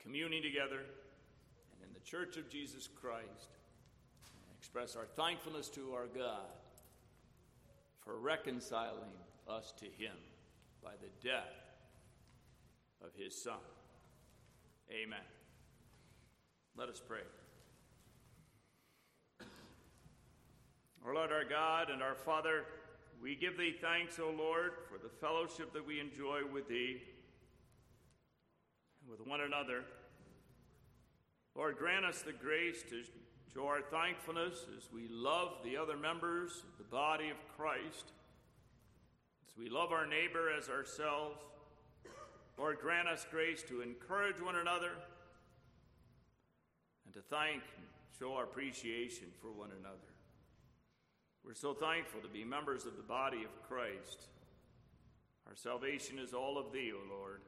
communing 0.03 0.43
together, 0.43 0.79
and 0.79 1.87
in 1.87 1.93
the 1.93 2.01
Church 2.01 2.39
of 2.39 2.49
Jesus 2.49 2.89
Christ, 2.89 3.27
and 3.29 4.59
express 4.59 4.97
our 4.97 5.05
thankfulness 5.05 5.69
to 5.69 5.93
our 5.93 6.07
God 6.07 6.49
for 8.03 8.17
reconciling 8.17 9.13
us 9.47 9.75
to 9.79 9.85
Him 9.85 10.17
by 10.83 10.93
the 11.03 11.29
death 11.29 11.53
of 13.05 13.11
His 13.15 13.37
Son. 13.43 13.61
Amen. 14.91 15.36
Let 16.79 16.91
us 16.91 17.01
pray. 17.01 17.21
Our 21.07 21.15
Lord, 21.15 21.33
our 21.33 21.45
God, 21.45 21.89
and 21.89 22.03
our 22.03 22.15
Father, 22.15 22.65
we 23.23 23.35
give 23.35 23.57
thee 23.57 23.75
thanks, 23.81 24.19
O 24.19 24.29
Lord, 24.37 24.73
for 24.91 24.99
the 24.99 25.09
fellowship 25.09 25.73
that 25.73 25.87
we 25.87 26.01
enjoy 26.01 26.41
with 26.53 26.69
thee 26.69 27.01
and 29.01 29.11
with 29.11 29.27
one 29.27 29.41
another. 29.41 29.85
Lord, 31.55 31.79
grant 31.79 32.05
us 32.05 32.21
the 32.21 32.35
grace 32.35 32.83
to 32.91 33.05
show 33.55 33.67
our 33.67 33.81
thankfulness 33.81 34.67
as 34.77 34.93
we 34.93 35.09
love 35.09 35.53
the 35.65 35.79
other 35.79 35.97
members 35.97 36.63
of 36.71 36.77
the 36.77 36.85
body 36.85 37.31
of 37.31 37.39
Christ, 37.57 38.13
as 39.49 39.57
we 39.57 39.71
love 39.71 39.93
our 39.93 40.07
neighbor 40.07 40.51
as 40.53 40.69
ourselves. 40.69 41.41
Lord, 42.59 42.81
grant 42.83 43.09
us 43.09 43.27
grace 43.31 43.63
to 43.71 43.81
encourage 43.81 44.43
one 44.43 44.57
another 44.57 44.91
to 47.17 47.23
thank 47.23 47.63
and 47.77 47.87
show 48.19 48.35
our 48.35 48.45
appreciation 48.45 49.29
for 49.41 49.51
one 49.51 49.71
another. 49.81 50.13
We're 51.43 51.55
so 51.55 51.73
thankful 51.73 52.21
to 52.21 52.29
be 52.29 52.45
members 52.45 52.85
of 52.85 52.97
the 52.99 53.03
body 53.03 53.43
of 53.43 53.63
Christ. 53.67 54.29
Our 55.47 55.57
salvation 55.57 56.19
is 56.19 56.35
all 56.35 56.59
of 56.59 56.73
Thee, 56.73 56.93
O 56.93 57.01
Lord. 57.09 57.41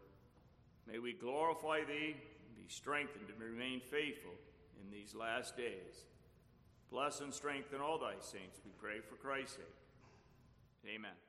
May 0.91 0.99
we 0.99 1.13
glorify 1.13 1.81
Thee 1.81 2.17
and 2.17 2.57
be 2.57 2.69
strengthened 2.69 3.29
to 3.29 3.45
remain 3.45 3.81
faithful 3.81 4.33
in 4.83 4.91
these 4.91 5.15
last 5.15 5.55
days. 5.55 6.07
Bless 6.91 7.21
and 7.21 7.35
strengthen 7.35 7.83
all 7.83 7.99
Thy 7.99 8.15
saints, 8.21 8.61
we 8.65 8.71
pray 8.81 9.01
for 9.01 9.17
Christ's 9.17 9.57
sake. 9.57 10.95
Amen. 10.95 11.28